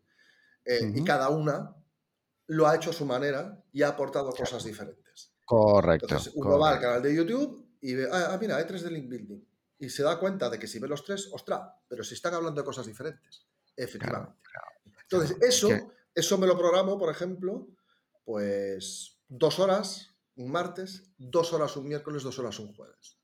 [0.64, 1.75] Eh, y cada una
[2.49, 5.07] lo ha hecho a su manera y ha aportado cosas diferentes.
[5.49, 6.07] Correcto.
[6.09, 8.90] Entonces, uno va al canal de YouTube y ve, ah, ah, mira, hay tres de
[8.90, 9.42] link building
[9.78, 12.61] y se da cuenta de que si ve los tres, ostras, pero si están hablando
[12.61, 13.46] de cosas diferentes.
[13.74, 14.34] Efectivamente.
[15.05, 15.70] Entonces, eso,
[16.14, 17.66] eso me lo programo, por ejemplo,
[18.26, 23.18] pues dos horas un martes, dos horas un miércoles, dos horas un jueves.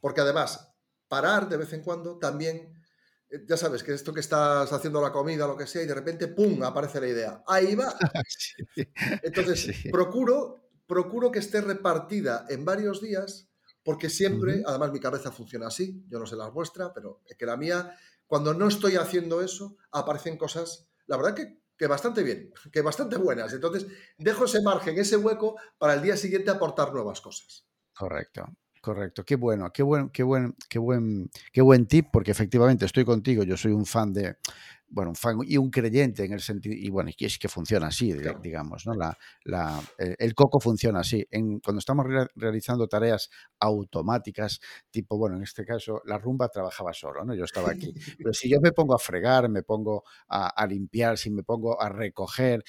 [0.00, 0.72] Porque además,
[1.06, 2.82] parar de vez en cuando también,
[3.28, 5.94] eh, ya sabes, que esto que estás haciendo la comida, lo que sea, y de
[5.94, 7.44] repente, ¡pum!, aparece la idea.
[7.46, 7.94] Ahí va.
[9.22, 10.61] Entonces, procuro,
[10.92, 13.48] procuro que esté repartida en varios días
[13.82, 17.46] porque siempre, además mi cabeza funciona así, yo no sé la vuestra, pero es que
[17.46, 22.52] la mía, cuando no estoy haciendo eso, aparecen cosas, la verdad que, que bastante bien,
[22.70, 23.54] que bastante buenas.
[23.54, 23.86] Entonces,
[24.18, 27.66] dejo ese margen, ese hueco para el día siguiente aportar nuevas cosas.
[27.94, 28.44] Correcto.
[28.82, 33.04] Correcto, qué bueno, qué buen, qué buen, qué buen, qué buen tip, porque efectivamente estoy
[33.04, 34.38] contigo, yo soy un fan de,
[34.88, 38.12] bueno, un fan y un creyente en el sentido, y bueno, es que funciona así,
[38.42, 38.94] digamos, ¿no?
[38.94, 41.24] La, la, el, coco funciona así.
[41.30, 43.30] En, cuando estamos realizando tareas
[43.60, 44.58] automáticas,
[44.90, 47.36] tipo, bueno, en este caso, la rumba trabajaba solo, ¿no?
[47.36, 47.94] Yo estaba aquí.
[48.18, 51.80] Pero si yo me pongo a fregar, me pongo a, a limpiar, si me pongo
[51.80, 52.64] a recoger,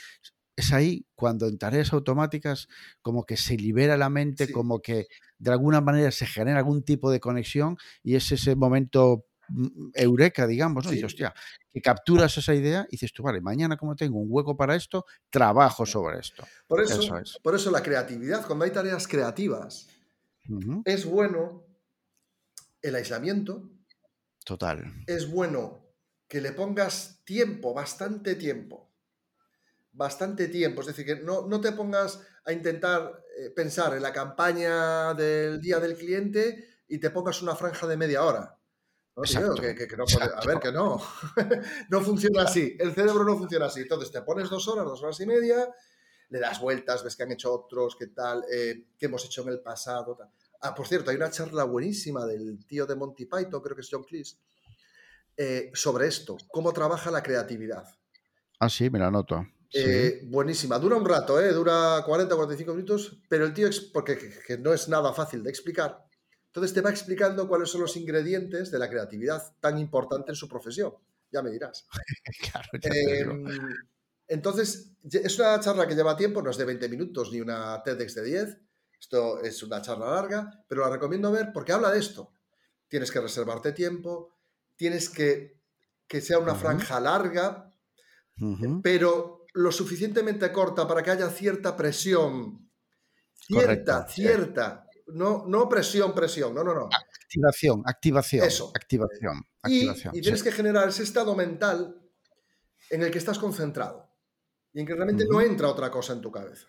[0.55, 2.68] es ahí cuando en tareas automáticas
[3.01, 5.07] como que se libera la mente, como que
[5.43, 10.47] de alguna manera se genera algún tipo de conexión y es ese momento mm, eureka,
[10.47, 10.93] digamos, ¿no?
[10.93, 11.33] Y hostia,
[11.71, 15.05] que capturas esa idea y dices tú, vale, mañana como tengo un hueco para esto,
[15.29, 16.45] trabajo sobre esto.
[16.67, 17.01] Por eso,
[17.41, 19.87] por eso la creatividad, cuando hay tareas creativas,
[20.85, 21.65] es bueno
[22.81, 23.69] el aislamiento.
[24.45, 24.93] Total.
[25.07, 25.83] Es bueno
[26.27, 28.91] que le pongas tiempo, bastante tiempo,
[29.91, 30.81] bastante tiempo.
[30.81, 33.22] Es decir, que no, te pongas a intentar
[33.55, 38.23] pensar en la campaña del día del cliente y te pongas una franja de media
[38.23, 38.59] hora.
[39.15, 40.99] No, que, no a ver, que no.
[41.89, 42.75] no funciona así.
[42.79, 43.81] El cerebro no funciona así.
[43.81, 45.69] Entonces te pones dos horas, dos horas y media,
[46.29, 49.49] le das vueltas, ves que han hecho otros, qué tal, eh, qué hemos hecho en
[49.49, 50.17] el pasado.
[50.61, 53.89] Ah, por cierto, hay una charla buenísima del tío de Monty Python, creo que es
[53.91, 54.38] John Cleese,
[55.38, 57.86] eh, sobre esto, cómo trabaja la creatividad.
[58.59, 59.45] Ah, sí, me la anoto.
[59.74, 60.78] Eh, buenísima.
[60.78, 61.51] Dura un rato, ¿eh?
[61.51, 66.05] dura 40, 45 minutos, pero el tío, porque que no es nada fácil de explicar,
[66.47, 70.47] entonces te va explicando cuáles son los ingredientes de la creatividad tan importante en su
[70.47, 70.93] profesión.
[71.32, 71.88] Ya me dirás.
[72.84, 73.45] Em,
[74.28, 78.15] entonces, es una charla que lleva tiempo, no es de 20 minutos ni una TEDx
[78.15, 78.57] de 10.
[78.99, 82.32] Esto es una charla larga, pero la recomiendo ver porque habla de esto.
[82.88, 84.36] Tienes que reservarte tiempo,
[84.76, 85.63] tienes que
[86.13, 87.71] que sea una franja larga,
[88.84, 92.72] pero lo suficientemente corta para que haya cierta presión,
[93.34, 96.89] cierta, cierta, no, no presión, presión, no, no, no.
[97.24, 98.45] Activación, activación.
[98.45, 98.72] Eso.
[98.76, 99.45] Activación.
[99.66, 101.99] y, tienes que generar ese estado mental
[102.89, 104.10] en el que estás concentrado
[104.74, 106.68] y en que realmente no entra otra cosa en tu cabeza.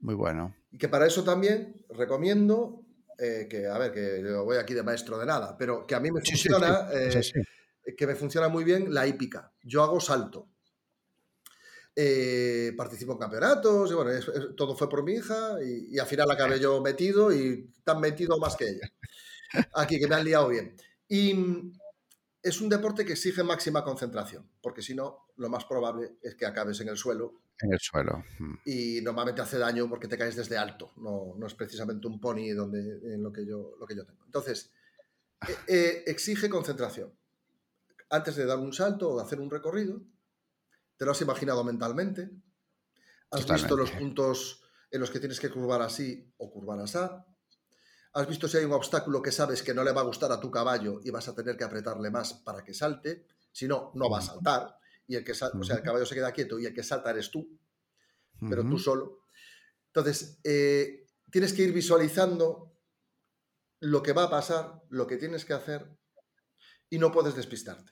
[0.00, 0.54] Muy bueno.
[0.70, 2.84] Y que para eso también recomiendo
[3.18, 6.00] eh, que, a ver, que yo voy aquí de maestro de nada, pero que a
[6.00, 7.20] mí me funciona, eh,
[7.96, 9.52] que me funciona muy bien la hípica.
[9.62, 10.49] Yo hago salto.
[12.02, 14.10] Eh, participo en campeonatos, y bueno,
[14.56, 18.56] todo fue por mi hija y, al final acabé yo metido y tan metido más
[18.56, 18.90] que ella.
[19.74, 20.74] Aquí, que me han liado bien.
[21.08, 21.34] Y
[22.42, 26.46] es un deporte que exige máxima concentración, porque si no, lo más probable es que
[26.46, 27.42] acabes en el suelo.
[27.58, 28.24] En el suelo.
[28.38, 28.54] Mm.
[28.64, 32.54] Y normalmente hace daño porque te caes desde alto, no, no es precisamente un pony
[32.56, 34.24] donde, en lo que yo, lo que yo tengo.
[34.24, 34.72] Entonces,
[35.46, 37.12] eh, eh, exige concentración.
[38.08, 40.00] Antes de dar un salto o de hacer un recorrido,
[41.00, 42.30] ¿Te lo has imaginado mentalmente?
[43.30, 46.98] ¿Has visto los puntos en los que tienes que curvar así o curvar así?
[48.12, 50.38] ¿Has visto si hay un obstáculo que sabes que no le va a gustar a
[50.38, 53.24] tu caballo y vas a tener que apretarle más para que salte?
[53.50, 54.76] Si no, no va a saltar.
[55.06, 55.34] Y el que o
[55.64, 57.48] sea, el caballo se queda quieto y el que salta eres tú,
[58.38, 59.20] pero tú solo.
[59.86, 62.76] Entonces, eh, tienes que ir visualizando
[63.80, 65.96] lo que va a pasar, lo que tienes que hacer
[66.90, 67.90] y no puedes despistarte,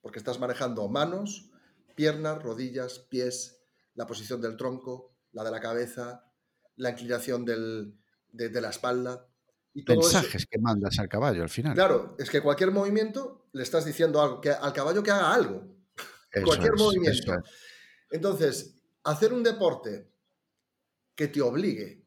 [0.00, 1.50] porque estás manejando manos,
[1.98, 3.58] piernas, rodillas, pies,
[3.94, 6.24] la posición del tronco, la de la cabeza,
[6.76, 9.26] la inclinación de, la espalda.
[9.74, 11.74] Y Mensajes que mandas al caballo al final.
[11.74, 15.66] Claro, es que cualquier movimiento le estás diciendo algo, que, al caballo que haga algo.
[16.44, 17.42] cualquier movimiento.
[18.12, 20.08] Entonces, hacer un deporte
[21.16, 22.06] que te obligue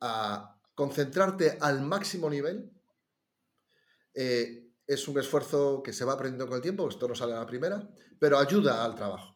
[0.00, 2.70] a concentrarte al máximo nivel
[4.14, 7.40] eh, es un esfuerzo que se va aprendiendo con el tiempo, esto no sale a
[7.40, 9.32] la primera, pero ayuda al trabajo.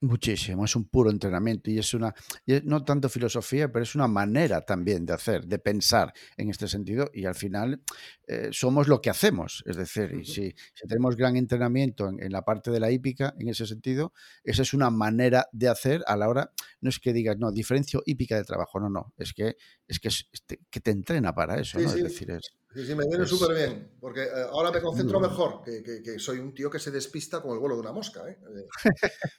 [0.00, 2.14] Muchísimo, es un puro entrenamiento y es una,
[2.62, 7.10] no tanto filosofía, pero es una manera también de hacer, de pensar en este sentido
[7.12, 7.82] y al final
[8.28, 10.54] eh, somos lo que hacemos, es decir, y si,
[10.86, 14.12] tenemos gran entrenamiento en, la parte de la hípica, en ese sentido,
[14.44, 18.00] esa es una manera de hacer a la hora, no es que digas, no, diferencio
[18.06, 19.56] hípica de trabajo, no, no, es que,
[19.88, 20.10] es que,
[20.70, 21.88] que te entrena para eso, ¿no?
[21.88, 25.62] Es decir, es, Sí, sí, me viene súper bien, porque eh, ahora me concentro mejor,
[25.64, 28.28] que, soy un tío que se despista con el vuelo de una mosca.
[28.28, 28.38] ¿eh?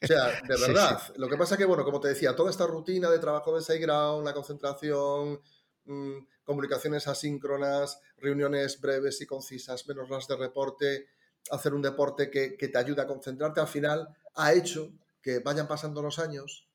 [0.02, 1.00] O sea, de verdad.
[1.16, 4.26] Lo que pasa que, bueno, como te decía, toda esta rutina de trabajo de SiteGround,
[4.26, 5.42] la concentración,
[5.86, 11.10] mm, comunicaciones asíncronas, reuniones breves y concisas, menos las de reporte,
[11.52, 16.02] hacer un deporte que, te ayuda a concentrarte, al final ha hecho que vayan pasando
[16.02, 16.68] los años,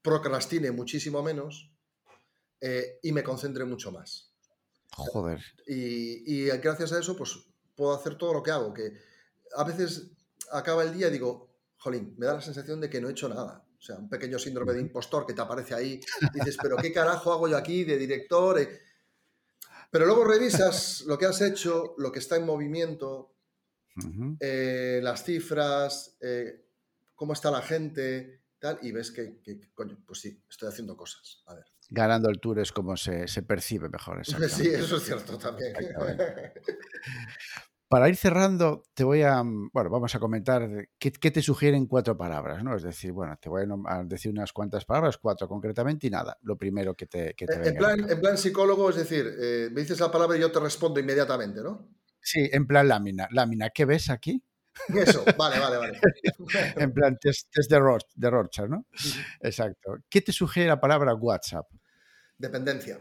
[0.00, 1.72] procrastine muchísimo menos
[2.60, 4.31] eh, y me concentre mucho más.
[4.96, 5.40] Joder.
[5.66, 7.38] Y, gracias a eso, pues
[7.74, 8.72] puedo hacer todo lo que hago.
[8.74, 8.92] Que
[9.56, 10.10] a veces
[10.50, 13.28] acaba el día y digo, jolín, me da la sensación de que no he hecho
[13.28, 13.64] nada.
[13.78, 16.00] O sea, un pequeño síndrome de impostor que te aparece ahí.
[16.34, 18.60] Y dices, pero ¿qué carajo hago yo aquí de director?
[19.90, 23.34] Pero luego revisas lo que has hecho, lo que está en movimiento,
[24.40, 26.66] eh, las cifras, eh,
[27.14, 29.40] cómo está la gente, tal, y ves que,
[29.74, 31.42] coño, pues sí, estoy haciendo cosas.
[31.46, 31.71] A ver.
[31.94, 34.22] Ganando el tour es como se, percibe mejor.
[34.48, 35.74] Sí, eso es cierto también.
[37.86, 40.66] Para ir cerrando, te voy a, mm, bueno, vamos a comentar
[40.98, 42.74] qué, te sugieren cuatro palabras, ¿no?
[42.74, 46.56] Es decir, bueno, te voy a decir unas cuantas palabras, cuatro concretamente y nada, lo
[46.56, 50.10] primero que te, que en, plan, en plan psicólogo, es decir, eh, me dices la
[50.10, 51.90] palabra y yo te respondo inmediatamente, ¿no?
[52.18, 53.28] Sí, en plan lámina.
[53.30, 54.42] Lámina, ¿qué ves aquí?
[54.88, 56.00] Eso, vale, vale, vale.
[56.76, 58.86] en plan test, de, Rorschach, ¿no?
[59.40, 59.98] Exacto.
[60.08, 61.66] ¿Qué te sugiere la palabra WhatsApp?
[62.42, 63.00] Dependencia.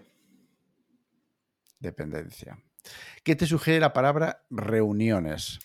[1.79, 2.63] Dependencia.
[3.23, 5.57] ¿Qué te sugiere la palabra reuniones?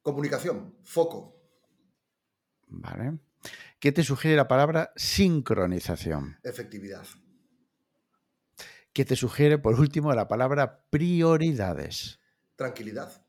[0.00, 1.36] Comunicación, foco.
[2.66, 3.18] Vale.
[3.78, 6.38] ¿Qué te sugiere la palabra sincronización?
[6.42, 7.06] Efectividad.
[8.94, 12.20] ¿Qué te sugiere, por último, la palabra prioridades?
[12.56, 13.26] Tranquilidad.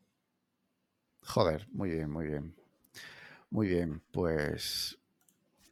[1.19, 2.55] Joder, muy bien, muy bien.
[3.49, 4.97] Muy bien, pues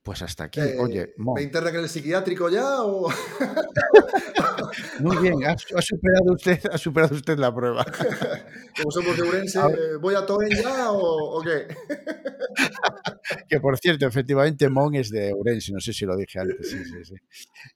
[0.04, 0.60] pues hasta aquí.
[0.60, 3.10] Eh, Oye, ¿me interna en el psiquiátrico ya o...?
[5.00, 7.86] Muy bien, ha, superado usted, ha superado usted la prueba.
[8.78, 9.60] Como somos de Urense,
[10.02, 11.68] ¿voy a Toen ya o, qué?
[13.48, 16.70] Que por cierto, efectivamente, Mon es de Urense, no sé si lo dije antes.
[16.70, 17.16] Sí, sí, sí.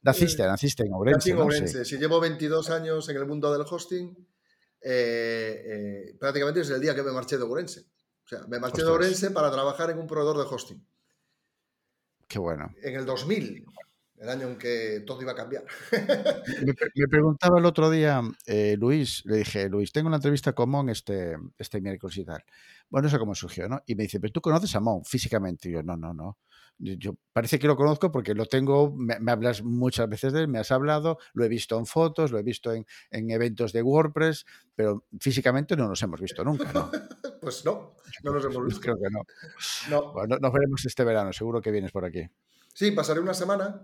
[0.02, 1.32] Naciste, eh, naciste en Urense.
[1.32, 1.86] en Urense.
[1.86, 1.98] Sí.
[1.98, 4.14] llevo 22 años en el mundo del hosting,
[4.82, 7.82] eh, prácticamente desde el día que me marché de Urense.
[8.26, 10.84] O sea, me marché de Urense para trabajar en un proveedor de hosting.
[12.28, 12.74] Qué bueno.
[12.84, 13.66] En el 2000,
[14.18, 15.64] el año en que todo iba a cambiar.
[16.66, 20.90] me, preguntaba el otro día, eh, Luis, le dije, Luis, tengo una entrevista con Mon
[20.90, 22.44] este, este miércoles y tal.
[22.90, 23.82] Bueno, eso cómo surgió, ¿no?
[23.86, 25.70] Y me dice, pero tú conoces a Mon físicamente.
[25.70, 26.38] Y yo, no, no, no.
[26.80, 30.60] Yo, parece que lo conozco porque lo tengo, me, hablas muchas veces de él, me
[30.60, 35.06] has hablado, lo he visto en fotos, lo he visto en, eventos de WordPress, pero
[35.20, 36.92] físicamente no nos hemos visto nunca, ¿no?
[37.42, 38.82] pues no, no nos hemos visto.
[38.82, 39.22] Creo que no.
[39.90, 40.14] no.
[40.14, 42.24] Bueno, nos veremos este verano, seguro que vienes por aquí.
[42.74, 43.82] Sí, pasaré una semana,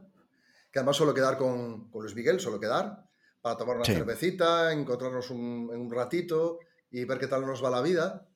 [0.72, 3.10] que además suelo quedar con, con Luis Miguel, suelo quedar,
[3.42, 6.60] para tomar una cervecita, encontrarnos un, un ratito
[6.92, 8.28] y ver qué tal nos va la vida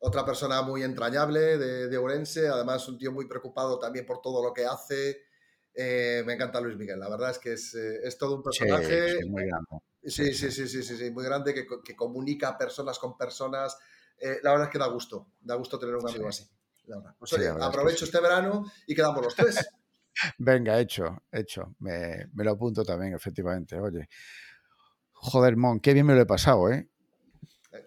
[0.00, 4.42] otra persona muy entrañable de, de, Orense, además un tío muy preocupado también por todo
[4.42, 5.22] lo que hace.
[5.74, 9.18] Eh, me encanta Luis Miguel, la verdad es que es, eh, todo un personaje.
[9.18, 9.66] Sí, muy grande.
[10.02, 13.76] Sí, sí, sí, sí, sí, muy grande, que, que comunica personas con personas.
[14.18, 16.48] Eh, la verdad es que da gusto, da gusto tener un amigo así.
[17.18, 19.56] Pues, aprovecho este verano y quedamos los tres.
[20.38, 21.74] Venga, hecho, hecho.
[21.80, 23.78] Me, me, lo apunto también, efectivamente.
[23.78, 24.08] Oye,
[25.12, 26.88] joder, Mon, qué bien me lo he pasado, ¿eh?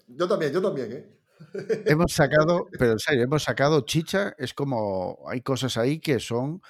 [0.07, 1.20] Yo también, yo también, ¿eh?
[1.85, 6.61] Hemos sacado, pero en hemos sacado chicha, es como, hay cosas ahí que son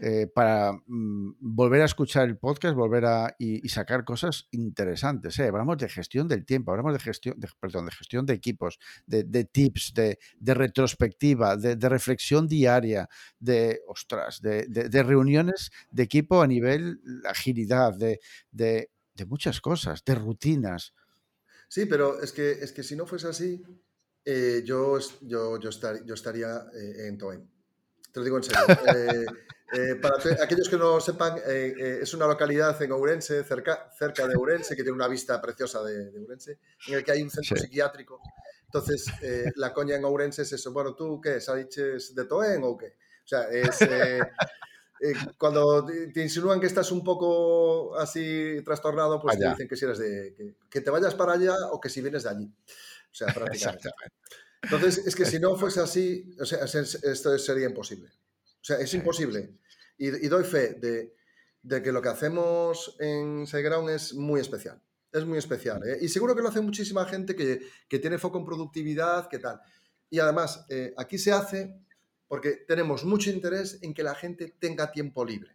[0.00, 5.38] eh, para mm, volver a escuchar el podcast, volver a y, sacar cosas interesantes.
[5.38, 5.46] ¿eh?
[5.46, 9.44] Hablamos de gestión del tiempo, hablamos de gestión, de, perdón, de gestión de equipos, de,
[9.44, 10.18] tips, de,
[10.54, 13.08] retrospectiva, de, reflexión diaria,
[13.38, 18.90] de ostras, de, reuniones de equipo a nivel agilidad, de,
[19.28, 20.94] muchas cosas, de rutinas.
[21.68, 23.62] Sí, pero es que, es que si no fuese así,
[24.24, 25.70] eh, yo, yo, yo,
[26.04, 27.50] yo estaría eh, en Toen.
[28.12, 28.60] Te lo digo en serio.
[29.74, 34.76] Eh, para aquellos que no sepan, es una localidad en Ourense, cerca, cerca de Ourense,
[34.76, 36.58] que tiene una vista preciosa de, de Ourense,
[36.88, 38.20] en el que hay un centro psiquiátrico.
[38.66, 39.06] Entonces,
[39.56, 40.74] la coña en Ourense es eso.
[40.74, 41.40] Bueno, ¿tú qué?
[41.40, 42.98] ¿Saliches de Toen o qué?
[43.24, 43.78] O sea, es...
[45.38, 49.98] cuando te insinúan que estás un poco así trastornado, pues te dicen que si eres
[49.98, 52.54] de que, que, te vayas para allá o que si vienes de allí.
[53.12, 53.90] O sea, prácticamente.
[54.62, 58.08] Entonces, es que si no fuese así, o sea, esto sería imposible.
[58.08, 59.58] O sea, es imposible.
[59.98, 64.80] Y, doy fe de, que lo que hacemos en SiteGround es muy especial.
[65.12, 65.86] Es muy especial.
[65.86, 65.98] ¿eh?
[66.00, 69.60] Y seguro que lo hace muchísima gente que, tiene foco en productividad, que tal.
[70.08, 71.82] Y además, eh, aquí se hace
[72.28, 75.54] porque tenemos mucho interés en que la gente tenga tiempo libre.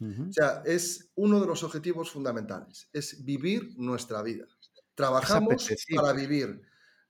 [0.00, 4.46] O sea, es uno de los objetivos fundamentales, es vivir nuestra vida.
[4.98, 6.60] Trabajamos para vivir,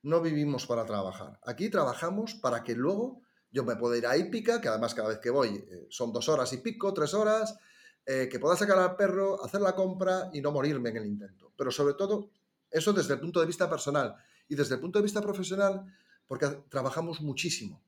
[0.03, 1.41] no vivimos para trabajar.
[1.47, 5.20] Aquí trabajamos para que luego yo me pueda ir a Hípica, que además cada vez
[5.20, 7.59] que voy eh, son dos horas y pico, tres horas,
[8.05, 11.55] eh, que pueda sacar al perro, hacer la compra y no morirme en el intento.
[11.57, 12.28] Pero sobre todo,
[12.70, 14.14] eso desde el punto de vista personal
[14.49, 15.86] y desde el punto de vista profesional,
[16.26, 17.82] porque trabajamos muchísimo.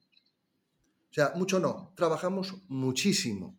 [1.11, 3.55] O sea, mucho no, trabajamos muchísimo.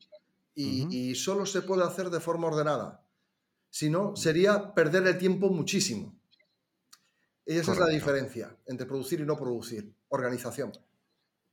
[0.56, 3.06] Y, y solo se puede hacer de forma ordenada.
[3.70, 6.20] Si no, sería perder el tiempo muchísimo.
[7.52, 9.94] Y esa es la diferencia entre producir y no producir.
[10.08, 10.72] Organización.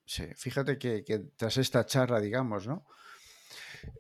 [0.05, 1.03] Sí, fíjate que,
[1.37, 2.87] tras esta charla, digamos, ¿no?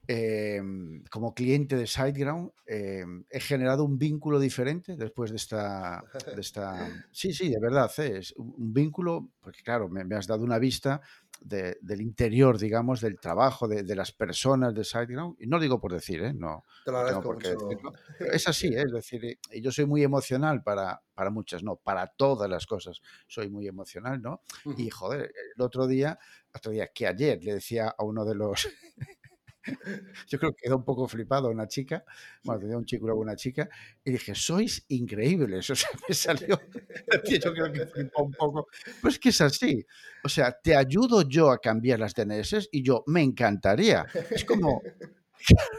[0.06, 6.40] Em, como cliente de SiteGround, em, he generado un vínculo diferente después de esta, de
[6.40, 6.62] esta...
[7.12, 8.18] Sí, sí, de verdad, ¿eh?
[8.18, 11.00] es un vínculo, porque claro, me, has dado una vista
[11.40, 15.36] del interior, digamos, del trabajo de, las personas de SiteGround.
[15.40, 16.32] Y no digo por decir, ¿eh?
[16.34, 17.92] no, tengo por qué decirlo.
[18.18, 18.82] es así, ¿eh?
[18.86, 23.48] es decir, yo soy muy emocional para, para muchas, no, para todas las cosas soy
[23.48, 24.42] muy emocional, ¿no?
[24.76, 26.18] Y joder, el otro día,
[26.54, 28.68] otro día que ayer le decía a uno de los
[30.28, 32.04] yo creo que quedó un poco flipado una chica,
[32.44, 33.68] bueno, tenía un chico y luego una chica,
[34.04, 36.60] y dije, sois increíbles, o sea, me salió,
[37.40, 38.68] yo creo que flipó un poco,
[39.00, 39.86] pues es que es así,
[40.24, 44.82] o sea, te ayudo yo a cambiar las DNS y yo, me encantaría, es como...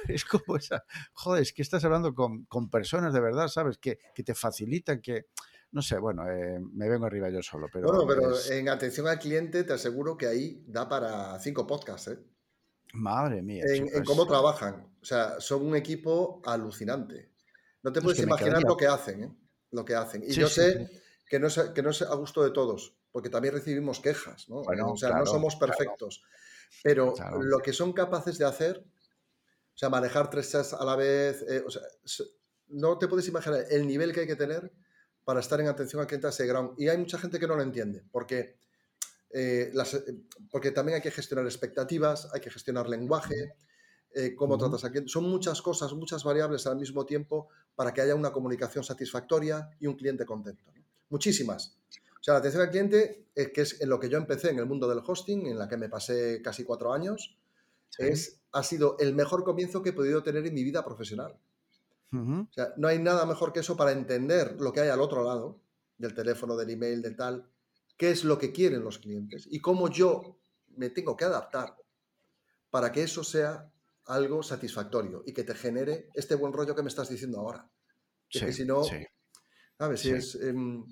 [0.07, 3.77] Es como esa, joder, es que estás hablando con, con personas de verdad, ¿sabes?
[3.77, 5.25] Que, que te facilitan, que,
[5.71, 7.67] no sé, bueno, eh, me vengo arriba yo solo.
[7.71, 12.07] Pero bueno, pero en atención al cliente te aseguro que ahí da para cinco podcasts,
[12.07, 12.19] ¿eh?
[12.93, 13.63] Madre mía.
[13.67, 14.87] En, cómo trabajan.
[15.01, 17.31] O sea, son un equipo alucinante.
[17.83, 19.35] No te puedes imaginar lo que hacen, ¿eh?
[19.71, 20.23] Lo que hacen.
[20.23, 20.89] Y yo sé
[21.29, 24.61] que no, es, que no es a gusto de todos, porque también recibimos quejas, ¿no?
[24.61, 26.23] o sea, no somos perfectos.
[26.83, 31.43] Pero lo que son capaces de hacer, o sea, manejar tres chats a la vez,
[31.47, 31.83] eh, o sea,
[32.69, 34.71] no te puedes imaginar el nivel que hay que tener
[35.23, 36.73] para estar en atención al cliente a ese ground.
[36.77, 38.57] Y hay mucha gente que no lo entiende, porque
[39.31, 40.15] eh, eh,
[40.49, 43.53] porque también hay que gestionar expectativas, hay que gestionar lenguaje,
[44.13, 45.09] eh, cómo tratas a cliente.
[45.09, 49.87] Son muchas cosas, muchas variables al mismo tiempo para que haya una comunicación satisfactoria y
[49.87, 50.63] un cliente contento.
[51.09, 51.77] Muchísimas.
[52.19, 54.65] O sea, la atención al cliente, que es en lo que yo empecé en el
[54.65, 57.37] mundo del hosting, en la que me pasé casi cuatro años,
[57.97, 61.37] es, ha sido el mejor comienzo que he podido tener en mi vida profesional.
[62.11, 65.23] O sea, no hay nada mejor que eso para entender lo que hay al otro
[65.23, 65.61] lado,
[65.97, 67.45] del teléfono, del email, del tal,
[67.99, 70.39] qué es lo que quieren los clientes y cómo yo
[70.77, 71.75] me tengo que adaptar
[72.69, 73.69] para que eso sea
[74.05, 77.69] algo satisfactorio y que te genere este buen rollo que me estás diciendo ahora.
[78.31, 78.83] Porque si no,
[79.77, 80.05] ¿sabes?
[80.05, 80.85] es, em,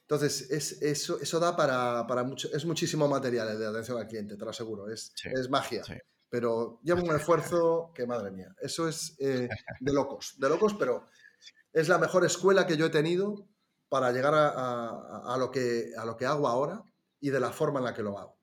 [0.00, 4.36] entonces, es, eso, eso da para, para, mucho, es muchísimo material de atención al cliente,
[4.36, 5.84] te lo aseguro, es, es magia.
[6.28, 11.06] Pero lleva un esfuerzo que, madre mía, eso es eh, de locos, de locos, pero
[11.72, 13.46] es la mejor escuela que yo he tenido
[13.92, 16.82] para llegar a, lo que, a lo que hago ahora
[17.20, 18.40] y de la forma en la que lo hago.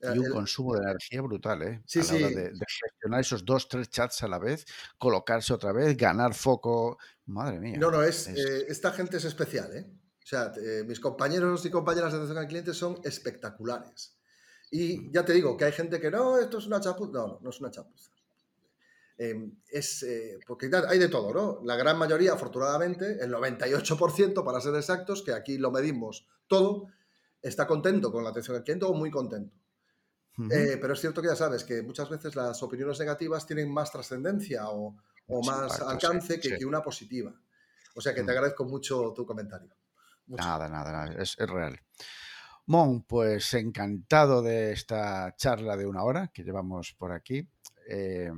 [0.00, 1.82] Y un consumo de energía brutal, ¿eh?
[1.84, 2.18] Sí, sí.
[2.18, 4.64] de, gestionar esos dos, tres chats a la vez,
[4.96, 6.98] colocarse otra vez, ganar foco.
[7.24, 7.78] Madre mía.
[7.80, 9.90] No, no, es, eh, esta gente es especial, ¿eh?
[9.90, 14.16] O sea, eh, mis compañeros y compañeras de atención al cliente son espectaculares.
[14.70, 15.12] Y mm.
[15.12, 17.10] ya te digo que hay gente que no, esto es una chapuza.
[17.10, 18.12] No, no es una chapuza.
[19.18, 21.60] Em, es, eh, porque hay de todo, ¿no?
[21.64, 26.88] La gran mayoría, afortunadamente, el 98% para ser exactos, que aquí lo medimos todo,
[27.40, 29.56] está contento con la atención al cliente o muy contento.
[30.50, 33.90] Eh, pero es cierto que ya sabes que muchas veces las opiniones negativas tienen más
[33.90, 34.94] trascendencia o,
[35.42, 37.34] más alcance que, una positiva.
[37.94, 38.30] O sea que te mm.
[38.30, 39.74] agradezco mucho tu comentario.
[40.26, 41.80] Nada, nada, nada, es, es real.
[42.66, 47.48] Mon, pues encantado de esta charla de una hora que llevamos por aquí.
[47.88, 48.30] Eh,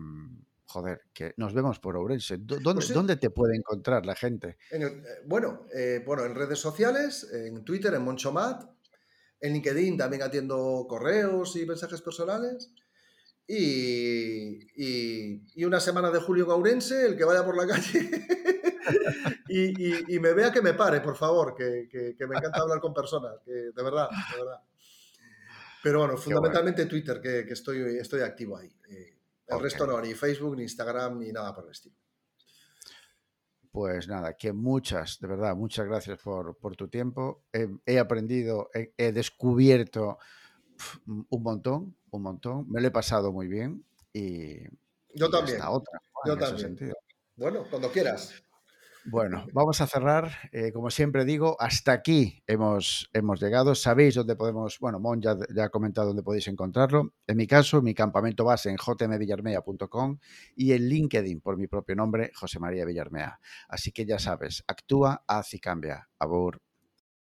[0.70, 2.38] Joder, que nos vemos por Ourense.
[2.38, 2.62] Pues
[2.92, 4.58] ¿Dónde, te puede encontrar la gente?
[4.70, 8.68] Eh, bueno, eh, bueno, en redes sociales, en Twitter, en Monchomat,
[9.40, 12.70] en LinkedIn también atiendo correos y mensajes personales.
[13.46, 18.10] Y, y, una semana de julio en Ourense, el que vaya por la calle
[19.48, 23.52] y, me vea que me pare, por favor, que, me encanta hablar con personas, que,
[23.52, 24.60] de verdad, de verdad.
[25.82, 28.70] Pero bueno, fundamentalmente Twitter, que, estoy, estoy activo ahí.
[28.90, 29.17] Eh,
[29.48, 31.96] el resto no, ni Facebook, ni Instagram, ni nada por el estilo.
[33.70, 37.44] Pues nada, que muchas, de verdad, muchas gracias por, tu tiempo.
[37.86, 40.18] He, aprendido, he, descubierto
[41.06, 42.70] un montón, un montón.
[42.70, 44.64] Me lo he pasado muy bien y...
[45.14, 45.60] Yo también.
[45.62, 46.76] Otra, Yo también.
[47.36, 48.42] Bueno, cuando quieras.
[49.10, 50.30] Bueno, vamos a cerrar.
[50.52, 53.74] Eh, como siempre digo, hasta aquí hemos, hemos llegado.
[53.74, 55.34] Sabéis dónde podemos, bueno, Mon ya,
[55.64, 57.14] ha comentado dónde podéis encontrarlo.
[57.26, 60.18] En mi caso, mi campamento base en jmvillarmea.com
[60.56, 63.40] y en LinkedIn por mi propio nombre, José María Villarmea.
[63.68, 66.08] Así que ya sabes, actúa, haz y cambia.
[66.18, 66.67] Abur.